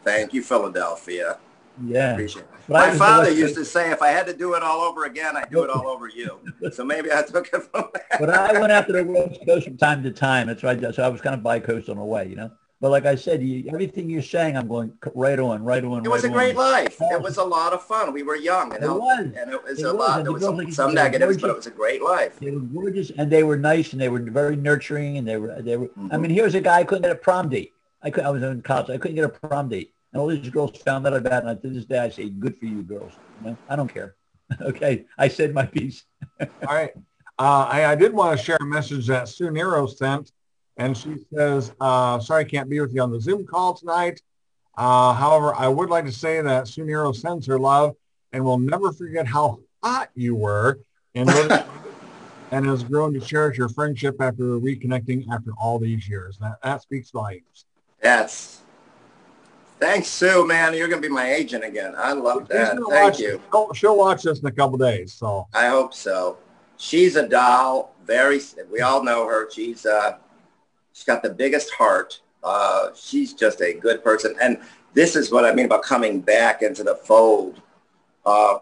[0.03, 1.37] thank you, Philadelphia.
[1.83, 2.13] Yeah.
[2.13, 2.49] Appreciate it.
[2.69, 5.49] My father used to say, if I had to do it all over again, I'd
[5.49, 6.39] do it all over you.
[6.71, 8.19] so maybe I took it from that.
[8.19, 10.47] but I went after the West Coast from time to time.
[10.47, 10.79] That's right.
[10.93, 12.51] So I was kind of bi-coastal in a way, you know.
[12.79, 16.05] But like I said, you, everything you're saying, I'm going right on, right on.
[16.05, 16.71] It was right a great on.
[16.71, 16.97] life.
[17.01, 18.13] It was a lot of fun.
[18.13, 19.19] We were young, and It was.
[19.19, 20.17] and it was It a was, lot.
[20.17, 22.39] and There was some, like some negatives, but it was a great life.
[22.39, 25.59] They were gorgeous, and they were nice, and they were very nurturing, and they were
[25.59, 25.87] they were.
[25.87, 26.09] Mm-hmm.
[26.11, 27.73] I mean, here's a guy I couldn't get a prom date.
[28.03, 28.91] I could I was in college.
[28.91, 31.49] I couldn't get a prom date, and all these girls found out about it.
[31.49, 34.15] And to this day, I say, "Good for you, girls." You know, I don't care.
[34.61, 36.05] okay, I said my piece.
[36.41, 36.91] All right.
[37.39, 40.31] Uh, I, I did want to share a message that Sue Nero sent,
[40.77, 44.21] and she says, uh, sorry I can't be with you on the Zoom call tonight.
[44.75, 47.95] Uh, however, I would like to say that Sue Nero sends her love
[48.31, 50.79] and will never forget how hot you were
[51.13, 51.29] and,
[52.51, 56.37] and has grown to cherish your friendship after reconnecting after all these years.
[56.39, 57.65] That, that speaks volumes.
[58.03, 58.63] Yes.
[59.79, 60.73] Thanks, Sue, man.
[60.73, 61.93] You're going to be my agent again.
[61.95, 62.69] I love that.
[62.75, 63.39] Thank watch- you.
[63.51, 65.13] She'll, she'll watch this in a couple days.
[65.13, 66.37] So I hope so.
[66.77, 67.95] She's a doll.
[68.05, 68.39] Very.
[68.71, 69.51] We all know her.
[69.51, 70.17] She's uh,
[70.93, 72.21] she's got the biggest heart.
[72.43, 74.35] Uh, she's just a good person.
[74.41, 74.59] And
[74.93, 77.61] this is what I mean about coming back into the fold.
[78.25, 78.59] Uh,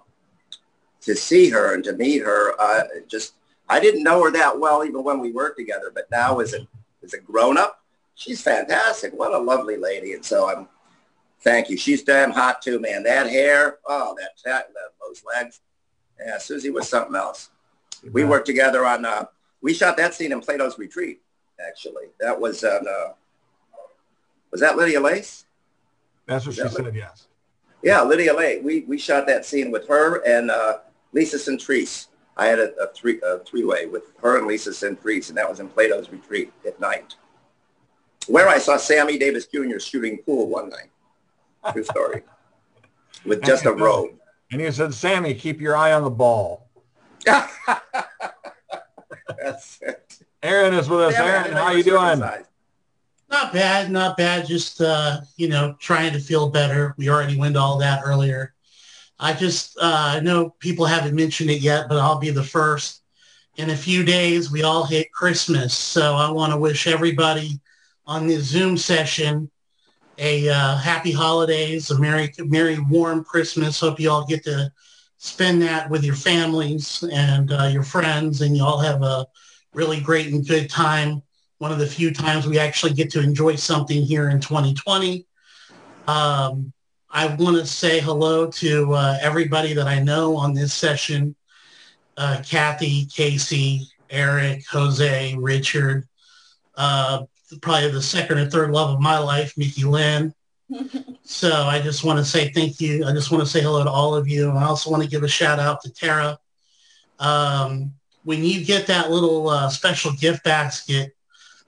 [1.02, 3.36] to see her and to meet her, uh, just
[3.70, 5.92] I didn't know her that well even when we worked together.
[5.94, 6.68] But now as a
[7.04, 7.84] as a grown up,
[8.16, 9.14] she's fantastic.
[9.14, 10.14] What a lovely lady.
[10.14, 10.68] And so I'm.
[11.42, 11.78] Thank you.
[11.78, 13.04] She's damn hot too, man.
[13.04, 15.62] That hair, oh, that, that, that those legs.
[16.20, 17.50] Yeah, Susie was something else.
[18.12, 19.06] We worked together on.
[19.06, 19.26] Uh,
[19.62, 21.22] we shot that scene in Plato's Retreat.
[21.60, 22.88] Actually, that was on.
[22.88, 23.14] Uh,
[24.52, 25.46] was that Lydia Lace?
[26.26, 27.28] that's what Is she said, yes.
[27.84, 28.64] Yeah, Lydia Lace.
[28.64, 30.80] We we shot that scene with her and uh,
[31.14, 32.08] Lisa Centrise.
[32.38, 35.50] I had a, a three a three way with her and Lisa Centrise, and that
[35.50, 37.16] was in Plato's Retreat at night,
[38.28, 39.80] where I saw Sammy Davis Jr.
[39.80, 40.90] shooting pool one night.
[41.72, 42.24] True story.
[43.26, 44.12] with just a robe.
[44.52, 46.70] And he said, Sammy, keep your eye on the ball.
[47.26, 47.50] That's
[49.82, 50.20] it.
[50.44, 51.14] Aaron is with us.
[51.16, 52.02] Damn Aaron, how you you doing?
[52.02, 52.48] circumcised.
[53.30, 54.46] Not bad, not bad.
[54.46, 56.94] Just uh, you know, trying to feel better.
[56.98, 58.54] We already went all that earlier.
[59.20, 63.02] I just uh, I know people haven't mentioned it yet, but I'll be the first.
[63.58, 67.60] In a few days, we all hit Christmas, so I want to wish everybody
[68.06, 69.50] on this Zoom session
[70.18, 73.80] a uh, happy holidays, a merry, merry, warm Christmas.
[73.80, 74.72] Hope you all get to
[75.18, 79.26] spend that with your families and uh, your friends, and you all have a
[79.74, 81.22] really great and good time
[81.58, 85.26] one of the few times we actually get to enjoy something here in 2020.
[86.08, 86.74] Um,
[87.10, 91.36] I want to say hello to uh, everybody that I know on this session.
[92.18, 96.08] Uh, Kathy, Casey, Eric, Jose, Richard,
[96.76, 97.24] uh,
[97.62, 100.34] probably the second or third love of my life, Micky Lynn,
[101.24, 103.06] so I just want to say thank you.
[103.06, 104.50] I just want to say hello to all of you.
[104.50, 106.38] And I also want to give a shout out to Tara.
[107.20, 107.94] Um,
[108.24, 111.16] when you get that little uh, special gift basket,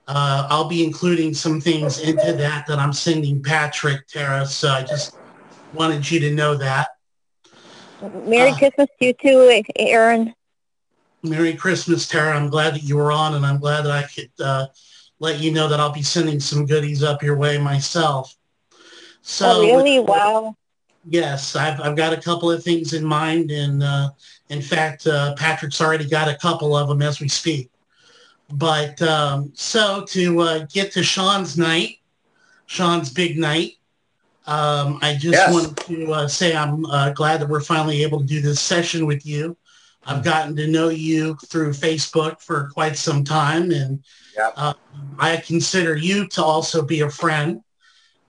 [0.08, 4.46] uh, I'll be including some things into that that I'm sending Patrick, Tara.
[4.46, 5.18] So I just
[5.74, 6.90] wanted you to know that.
[8.26, 10.34] Merry Uh, Christmas to you too, Aaron.
[11.24, 12.36] Merry Christmas, Tara.
[12.36, 14.68] I'm glad that you were on, and I'm glad that I could uh,
[15.20, 18.36] let you know that I'll be sending some goodies up your way myself.
[19.22, 20.00] So, oh, really?
[20.00, 20.56] Wow.
[21.10, 24.10] yes, I've, I've got a couple of things in mind, and uh,
[24.50, 27.70] in fact, uh, Patrick's already got a couple of them as we speak.
[28.54, 31.98] But um, so to uh, get to Sean's night,
[32.66, 33.74] Sean's big night,
[34.46, 35.54] um, I just Yes.
[35.54, 39.06] wanted to uh, say I'm uh, glad that we're finally able to do this session
[39.06, 39.58] with you.
[40.06, 44.02] I've gotten to know you through Facebook for quite some time, and
[44.38, 44.54] Yep.
[44.56, 44.74] uh,
[45.20, 47.62] I consider you to also be a friend.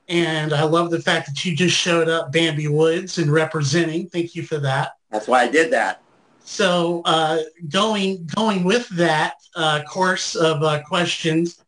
[0.09, 4.09] And I love the fact that you just showed up Bambi Woods and representing.
[4.09, 4.93] Thank you for that.
[5.11, 6.03] That's why I did that.
[6.45, 11.63] So uh, going going with that uh, course of uh, questions,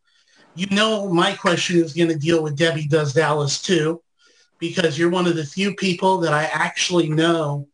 [0.55, 4.01] you know my question is going to deal with Debbie Does Dallas too,
[4.59, 7.69] because you're one of the few people that I actually know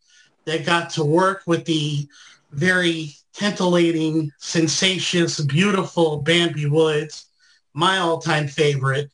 [0.46, 2.08] that got to work with the
[2.50, 7.26] very titillating, sensacious, beautiful Bambi Woods,
[7.74, 9.11] my all-time favorite.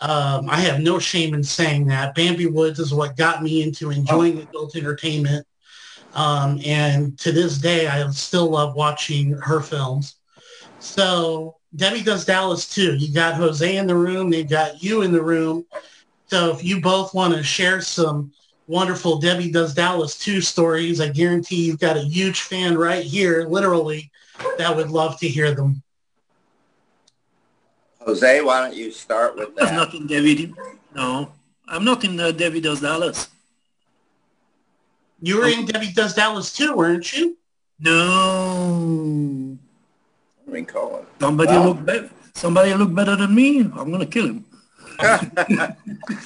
[0.00, 2.14] Um, I have no shame in saying that.
[2.14, 5.44] Bambi Woods is what got me into enjoying adult entertainment.
[6.14, 10.16] Um, and to this day, I still love watching her films.
[10.78, 12.96] So Debbie does Dallas too.
[12.96, 14.30] You got Jose in the room.
[14.30, 15.66] They've got you in the room.
[16.26, 18.32] So if you both want to share some
[18.68, 23.46] wonderful Debbie does Dallas 2 stories, I guarantee you've got a huge fan right here,
[23.48, 24.10] literally,
[24.58, 25.82] that would love to hear them.
[28.00, 29.74] Jose, why don't you start with I was that?
[29.74, 30.54] not in David.
[30.94, 31.32] No,
[31.66, 33.28] I'm not in uh, David Does Dallas.
[35.20, 37.36] You were in Debbie Does Dallas too, weren't you?
[37.80, 39.58] No.
[40.46, 41.04] I mean, Colin.
[41.20, 42.10] Somebody Well- look better.
[42.34, 43.60] Somebody look better than me.
[43.60, 44.44] I'm gonna kill him.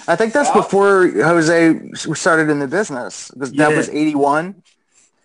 [0.09, 3.31] I think that's before Jose started in the business.
[3.31, 3.77] Because That Yeah.
[3.77, 4.63] was 81.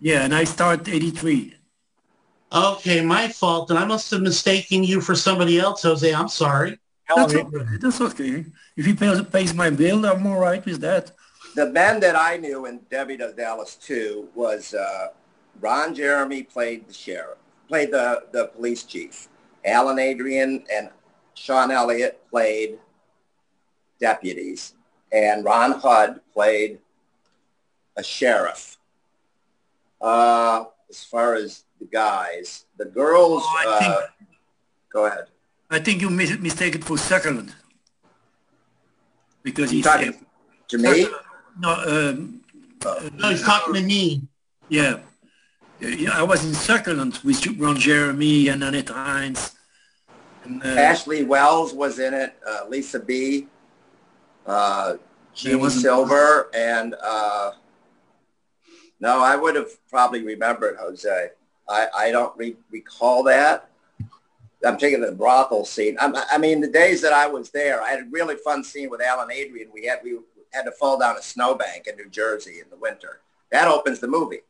[0.00, 1.54] Yeah, and I start 83.
[2.52, 3.70] Okay, my fault.
[3.70, 6.12] And I must have mistaken you for somebody else, Jose.
[6.14, 6.78] I'm sorry.
[7.08, 7.44] That's okay.
[7.80, 8.44] That's okay.
[8.76, 11.12] If he pays, pays my bill, I'm all right with that.
[11.54, 15.08] the men that I knew in Debbie Does Dallas too, was uh,
[15.60, 17.38] Ron Jeremy played the sheriff,
[17.68, 19.28] played the, the police chief.
[19.64, 20.90] Alan Adrian and
[21.34, 22.78] Sean Elliot played
[24.00, 24.74] deputies.
[25.12, 26.78] And Ron Hudd played
[27.96, 28.76] a sheriff.
[30.00, 34.10] Uh, as far as the guys, the girls, Oh, uh, think-
[34.92, 35.26] go ahead.
[35.70, 37.54] I think you mis- mistaken for Sutherland.
[39.42, 40.24] Because he's Talking
[40.68, 41.08] to me?
[41.58, 42.40] No, um,
[43.14, 44.22] No, he's talking to me.
[44.68, 45.00] yeah.
[45.80, 49.52] Yeah, I was in Sutherland with Ron Jeremy and Annette Hines.
[50.44, 53.46] And, uh, Ashley Wells was in it, uh, Lisa Be,
[54.48, 54.96] uh,
[55.44, 57.52] wasn't- Silver, and uh,
[59.00, 61.30] no, I would have probably remembered Jose.
[61.68, 63.70] I, I don't re- recall that.
[64.64, 65.96] I'm taking the brothel scene.
[66.00, 68.90] I'm, I mean, the days that I was there, I had a really fun scene
[68.90, 69.68] with Alan Adrian.
[69.72, 70.18] We had we
[70.52, 73.20] had to fall down a snowbank in New Jersey in the winter.
[73.52, 74.40] That opens the movie.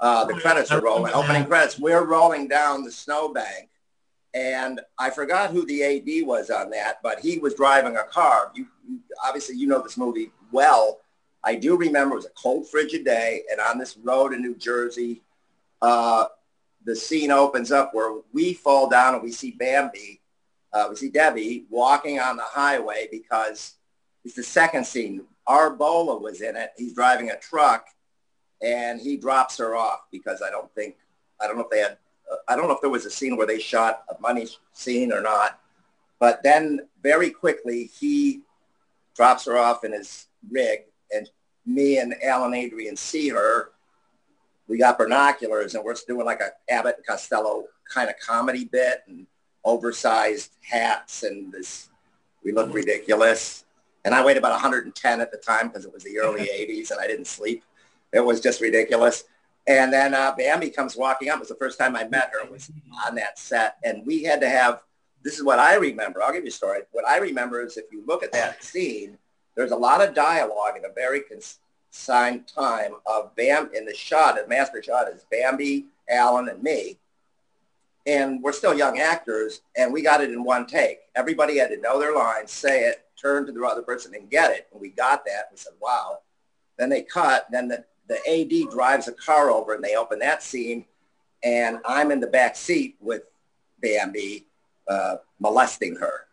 [0.00, 1.12] Uh, the credits are rolling.
[1.12, 1.78] Opening credits.
[1.78, 3.68] We're rolling down the snowbank
[4.34, 8.50] and I forgot who the AD was on that, but he was driving a car.
[8.54, 8.66] You
[9.22, 11.00] obviously you know this movie well.
[11.44, 14.54] I do remember it was a cold, frigid day, and on this road in New
[14.54, 15.22] Jersey,
[15.80, 16.26] uh,
[16.84, 20.20] the scene opens up where we fall down and we see Bambi,
[20.72, 23.74] uh, we see Debbie walking on the highway because
[24.24, 25.24] it's the second scene.
[25.46, 25.74] R.
[25.76, 26.70] Bolla was in it.
[26.76, 27.86] He's driving a truck,
[28.62, 30.96] and he drops her off because I don't think
[31.40, 31.98] I don't know if they had
[32.48, 35.20] I don't know if there was a scene where they shot a money scene or
[35.20, 35.60] not,
[36.20, 38.42] but then very quickly he
[39.14, 40.80] drops her off in his rig,
[41.14, 41.28] and
[41.66, 43.70] me and Alan Adrian see her.
[44.68, 49.02] We got binoculars, and we're doing like a Abbott and Costello kind of comedy bit,
[49.06, 49.26] and
[49.64, 51.88] oversized hats, and this.
[52.44, 53.64] We look ridiculous,
[54.04, 57.00] and I weighed about 110 at the time because it was the early 80s, and
[57.00, 57.62] I didn't sleep.
[58.12, 59.24] It was just ridiculous.
[59.66, 61.36] And then uh, Bambi comes walking up.
[61.36, 62.44] It was the first time I met her.
[62.44, 62.70] It Was
[63.06, 64.82] on that set, and we had to have.
[65.22, 66.22] This is what I remember.
[66.22, 66.80] I'll give you a story.
[66.90, 69.18] What I remember is if you look at that scene,
[69.54, 74.36] there's a lot of dialogue in a very consigned time of Bam in the shot.
[74.36, 76.98] The master shot is Bambi, Alan, and me,
[78.06, 81.00] and we're still young actors, and we got it in one take.
[81.14, 84.50] Everybody had to know their lines, say it, turn to the other person and get
[84.50, 84.66] it.
[84.72, 85.48] And we got that.
[85.50, 86.18] We said, wow.
[86.78, 87.46] Then they cut.
[87.50, 90.84] Then the, the AD drives a car over and they open that scene.
[91.44, 93.22] And I'm in the back seat with
[93.80, 94.46] Bambi
[94.88, 96.26] uh, molesting her.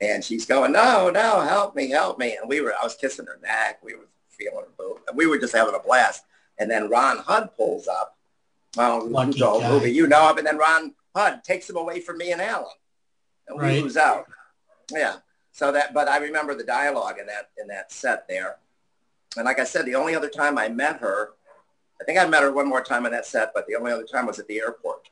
[0.00, 2.36] And she's going, no, no, help me, help me.
[2.40, 3.78] And we were, I was kissing her neck.
[3.84, 4.98] We were feeling her boob.
[5.06, 6.24] And we were just having a blast.
[6.58, 8.16] And then Ron Hudd pulls up.
[8.76, 9.68] Well, Lucky the guy.
[9.70, 10.38] movie, you know him.
[10.38, 12.66] And then Ron Hudd takes him away from me and Alan.
[13.46, 13.82] And we Right.
[13.82, 14.26] lose out.
[14.90, 15.16] Yeah.
[15.52, 18.56] So that, but I remember the dialogue in that, in that set there.
[19.36, 21.30] And like I said, the only other time I met her,
[22.00, 24.04] I think I met her one more time on that set, but the only other
[24.04, 25.08] time was at the airport.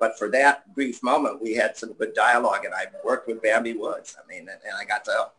[0.00, 3.74] But for that brief moment, we had some good dialogue, and I worked with Bambi
[3.74, 4.16] Woods.
[4.22, 5.30] I mean, and, and I got to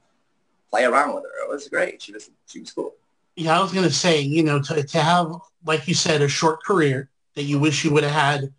[0.69, 1.45] play around with her.
[1.45, 2.01] It was great.
[2.01, 2.95] She was she was cool.
[3.35, 5.35] Yeah, I was to say, you know, to, to have,
[5.65, 8.53] like you said, a short career that you wish you would have had,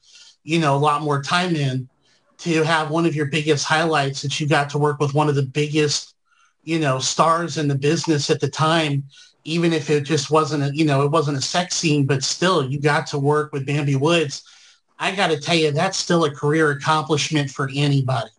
[0.44, 1.88] you know, a lot more time in,
[2.38, 5.34] to have one of your biggest highlights that you got to work with one of
[5.34, 6.14] the biggest,
[6.62, 9.04] you know, stars in the business at the time,
[9.44, 12.70] even if it just wasn't, a, you know, it wasn't a sex scene, but still
[12.70, 14.42] you got to work with Bambi Woods.
[14.98, 18.30] I got to tell you, that's still a career accomplishment for anybody.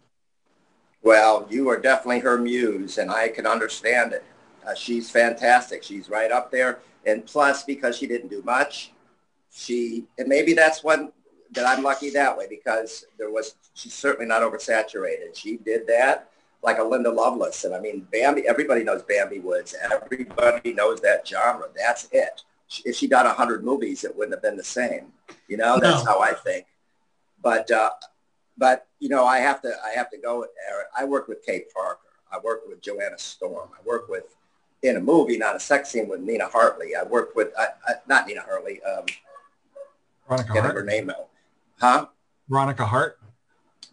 [1.03, 4.25] Well, you are definitely her muse, and I can understand it.
[4.67, 5.83] Uh, she's fantastic.
[5.83, 6.79] She's right up there.
[7.05, 8.91] And plus, because she didn't do much,
[9.51, 11.11] she and maybe that's one
[11.51, 15.35] that I'm lucky that way because there was she's certainly not oversaturated.
[15.35, 16.29] She did that
[16.61, 18.47] like a Linda Lovelace, and I mean Bambi.
[18.47, 19.75] Everybody knows Bambi Woods.
[19.81, 21.67] Everybody knows that genre.
[21.75, 22.43] That's it.
[22.85, 25.13] If she a hundred movies, it wouldn't have been the same.
[25.47, 26.11] You know, that's No.
[26.11, 26.65] how I think.
[27.41, 27.91] But uh,
[28.57, 30.49] but you know, I have to I have to go with
[30.97, 32.01] I worked with Kay Parker.
[32.31, 33.69] I worked with Joanna Storm.
[33.73, 34.35] I worked with
[34.83, 36.95] in a movie, not a sex scene, with Nina Hartley.
[36.95, 38.81] I worked with I, I, not Nina Hartley.
[38.83, 39.05] Um,
[40.27, 40.75] Veronica Hart.
[40.75, 41.27] her name now.
[41.79, 42.07] Huh?
[42.49, 43.19] Veronica Hart.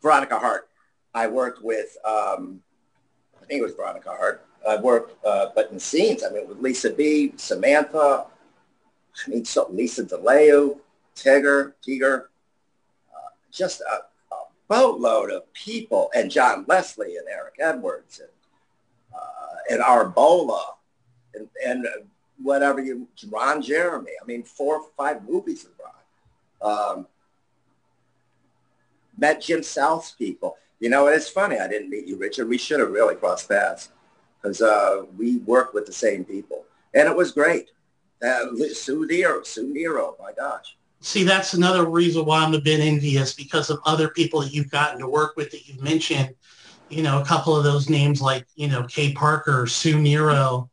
[0.02, 0.68] Veronica Hart.
[1.14, 2.60] I worked with, um,
[3.40, 4.44] I think it was Veronica Hart.
[4.68, 8.26] I worked, uh, but in scenes, I mean, with Lisa Be, Samantha,
[9.26, 10.78] I mean, so Lisa DeLeo,
[11.14, 12.30] Tigger, Tiger,
[13.14, 14.38] uh, just a, a
[14.68, 18.28] boatload of people, and John Leslie and Eric Edwards and,
[19.14, 20.10] uh, and R.
[20.10, 20.62] Bolla
[21.34, 21.86] and, and
[22.42, 24.12] whatever you, Ron Jeremy.
[24.20, 26.98] I mean, four or five movies with Ron.
[26.98, 27.06] Um,
[29.16, 30.56] met Jim South's people.
[30.80, 31.58] You know, it's funny.
[31.58, 32.48] I didn't meet you, Richard.
[32.48, 33.90] We should have really crossed paths
[34.42, 37.70] because uh, we worked with the same people, and it was great.
[38.24, 40.76] Uh, Sue Nero, Sue Nero, my gosh.
[41.00, 44.70] See, that's another reason why I'm a bit envious because of other people that you've
[44.70, 46.34] gotten to work with that you've mentioned.
[46.88, 50.70] You know, a couple of those names like, you know, Kay Parker, Sue Nero.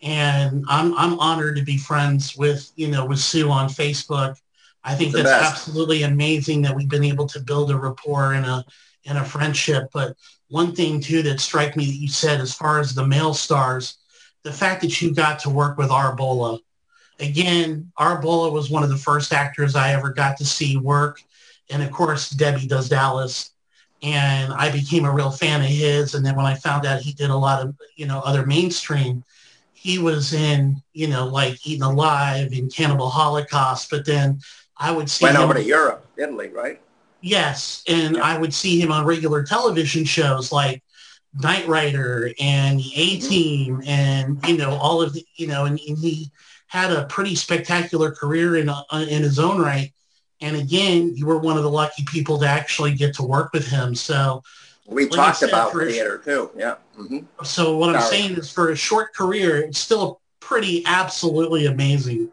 [0.00, 4.36] And I'm I'm honored to be friends with, you know, with Sue on Facebook.
[4.84, 5.52] I think that's best.
[5.52, 8.64] absolutely amazing that we've been able to build a rapport and a
[9.06, 9.90] and a friendship.
[9.92, 10.16] But
[10.48, 13.96] one thing too that struck me that you said as far as the male stars,
[14.42, 16.14] the fact that you got to work with R.
[16.14, 16.60] Bolla
[17.18, 18.20] again, R.
[18.20, 21.22] Bolla was one of the first actors I ever got to see work.
[21.70, 23.50] And of course, Debbie does Dallas.
[24.02, 26.14] And I became a real fan of his.
[26.14, 29.22] And then when I found out he did a lot of, you know, other mainstream,
[29.72, 33.90] he was in, you know, like Eaten Alive and Cannibal Holocaust.
[33.90, 34.40] But then
[34.76, 36.80] I would see Went him, over to Europe, Italy, right?
[37.20, 40.82] Yes, and I would see him on regular television shows like
[41.34, 43.28] Knight Rider and the A mm-hmm.
[43.28, 46.30] Team, and you know all of the you know, and, and he
[46.72, 49.92] had a pretty spectacular career in uh, in his own right.
[50.40, 53.66] And again, you were one of the lucky people to actually get to work with
[53.68, 53.94] him.
[53.94, 54.42] So,
[54.86, 56.50] We like talked said, about theater too.
[56.56, 56.76] Yeah.
[56.96, 62.30] hmm So what I'm saying is, for a short career, it's still pretty absolutely amazing.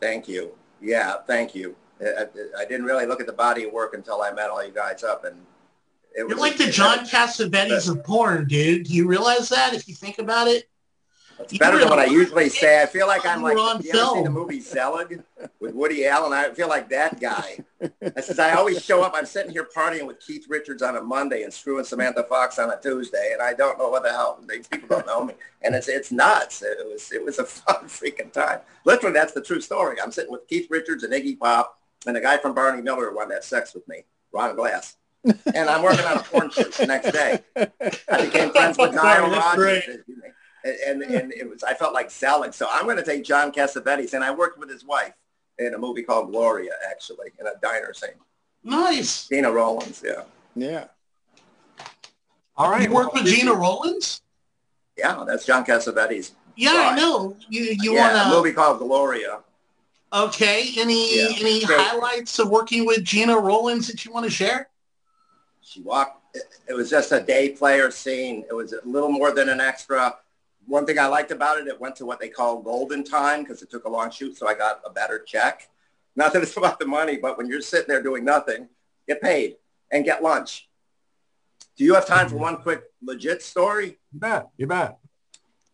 [0.00, 0.52] Thank you.
[0.80, 1.76] Yeah, thank you.
[2.00, 4.64] I, I- I didn't really look at the body of work until I met all
[4.64, 5.36] you guys up, and
[6.14, 8.86] it You're was like the John Cassavetes of porn, dude.
[8.86, 9.74] Do you realize that?
[9.74, 10.66] If you think about it,
[11.40, 12.82] It's better than what I usually say.
[12.82, 15.22] I feel like I'm like, you ever seen the movie Zelig
[15.60, 16.32] with Woody Allen?
[16.32, 17.58] I feel like that guy.
[18.16, 21.02] I says, I always show up, I'm sitting here partying with Keith Richards on a
[21.02, 24.42] Monday and screwing Samantha Fox on a Tuesday, and I don't know what the hell,
[24.46, 25.34] they, people don't know me.
[25.62, 26.62] And it's, it's nuts.
[26.62, 28.60] It was, it was a fun freaking time.
[28.84, 30.00] Literally, that's the true story.
[30.00, 33.16] I'm sitting with Keith Richards and Iggy Pop and the guy from Barney Miller who
[33.16, 34.96] wanted to have sex with me, Ron Glass.
[35.24, 37.40] And I'm working on a porn shoot the next day.
[37.56, 39.96] I became friends with Nile That's
[40.66, 40.78] Rodgers.
[40.84, 40.88] great.
[40.88, 42.52] And, and it was, I felt like selling.
[42.52, 45.12] So I'm going to take John Cassavetes, and I worked with his wife
[45.58, 48.10] in a movie called Gloria, actually, in a diner scene.
[48.62, 49.28] nice.
[49.28, 50.22] Gena Rowlands, yeah.
[50.54, 50.84] Yeah.
[52.56, 52.88] All right.
[52.88, 54.22] You work well, with Gena Rowlands?
[54.96, 56.32] Yeah, that's John Cassavetes.
[56.56, 57.36] Yeah, I know.
[57.50, 59.40] You you yeah, want a movie called Gloria.
[60.10, 60.70] okay?
[60.78, 61.28] Any Yeah.
[61.38, 61.78] any Great.
[61.78, 64.70] highlights of working with Gena Rowlands that you want to share?
[65.60, 68.44] She walked, it, it was just a day player scene.
[68.48, 70.16] It was a little more than an extra.
[70.66, 73.62] One thing I liked about it, it went to what they call golden time because
[73.62, 75.68] it took a long shoot, so I got a better check.
[76.16, 78.68] Not that it's about the money, but when you're sitting there doing nothing,
[79.06, 79.56] get paid
[79.92, 80.68] and get lunch.
[81.76, 83.98] Do you have time for one quick legit story?
[84.12, 84.48] You bet.
[84.56, 84.98] You bet.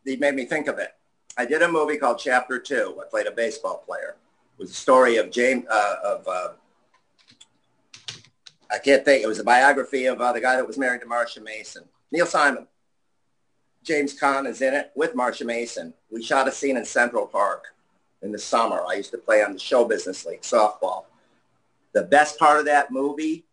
[0.05, 0.91] He made me think of it.
[1.39, 3.01] I did a movie called Chapter Two.
[3.01, 4.17] I played a baseball player.
[4.59, 6.49] It was a story of James uh, of uh,
[8.71, 9.23] I can't think.
[9.23, 12.27] It was a biography of uh, the guy that was married to Marsha Mason, Neil
[12.27, 12.67] Simon.
[13.83, 15.93] James Caan is in it with Marsha Mason.
[16.11, 17.75] We shot a scene in Central Park
[18.23, 18.83] in the summer.
[18.89, 21.05] I used to play on the show business league softball.
[21.93, 23.45] The best part of that movie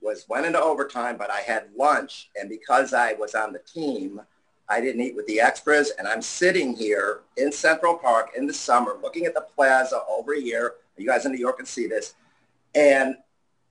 [0.00, 4.20] was went into overtime, but I had lunch, and because I was on the team,
[4.68, 8.54] I didn't eat with the extras, and I'm sitting here in Central Park in the
[8.54, 10.74] summer looking at the plaza over here.
[10.96, 12.14] You guys in New York can see this.
[12.74, 13.16] And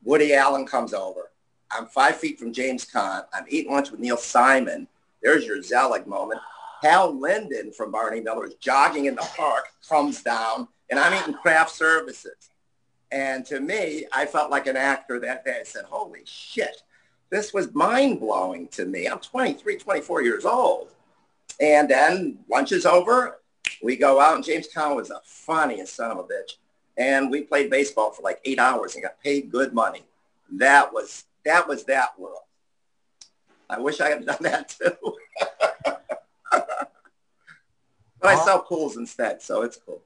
[0.04, 1.32] Woody Allen comes over.
[1.72, 3.24] I'm five feet from James Caan.
[3.34, 4.88] I'm eating lunch with Neil Simon.
[5.24, 6.42] There's your Zelig moment.
[6.82, 11.34] Hal Linden from Barney Miller is jogging in the park, comes down, and I'm eating
[11.34, 12.50] craft services.
[13.12, 15.60] And to me, I felt like an actor that day.
[15.62, 16.82] I said, holy shit,
[17.30, 19.08] this was mind-blowing to me.
[19.08, 20.90] I'm 23, 24 years old.
[21.60, 23.40] And then lunch is over.
[23.82, 26.58] We go out, and James Caan was the funniest son of a bitch.
[26.98, 30.04] And we played baseball for like eight hours and got paid good money.
[30.52, 32.44] That was that was that world.
[33.74, 34.92] I wish I had done that too.
[36.52, 36.90] but
[38.22, 40.02] I sell pools instead, so it's cool.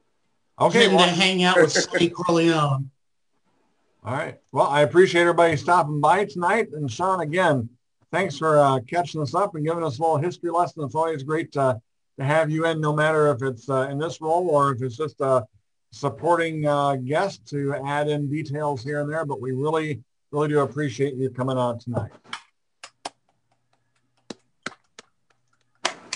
[0.60, 0.88] Okay.
[0.88, 2.90] Well- to hang out with Sonny Corleone.
[4.06, 4.40] All right.
[4.54, 6.70] Well, I appreciate everybody stopping by tonight.
[6.72, 7.68] And Sean, again,
[8.10, 10.86] thanks for uh, catching us up and giving us a little history lesson.
[10.86, 11.82] It's always great to,
[12.18, 14.96] to have you in, no matter if it's uh, in this role or if it's
[14.96, 15.46] just a
[15.92, 19.26] supporting uh, guest to add in details here and there.
[19.26, 20.02] But we really,
[20.32, 22.12] really do appreciate you coming out tonight.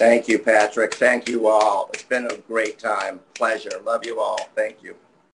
[0.01, 0.95] Thank you, Patrick.
[0.95, 1.91] Thank you all.
[1.93, 3.19] It's been a great time.
[3.35, 3.69] Pleasure.
[3.85, 4.49] Love you all.
[4.55, 4.95] Thank you.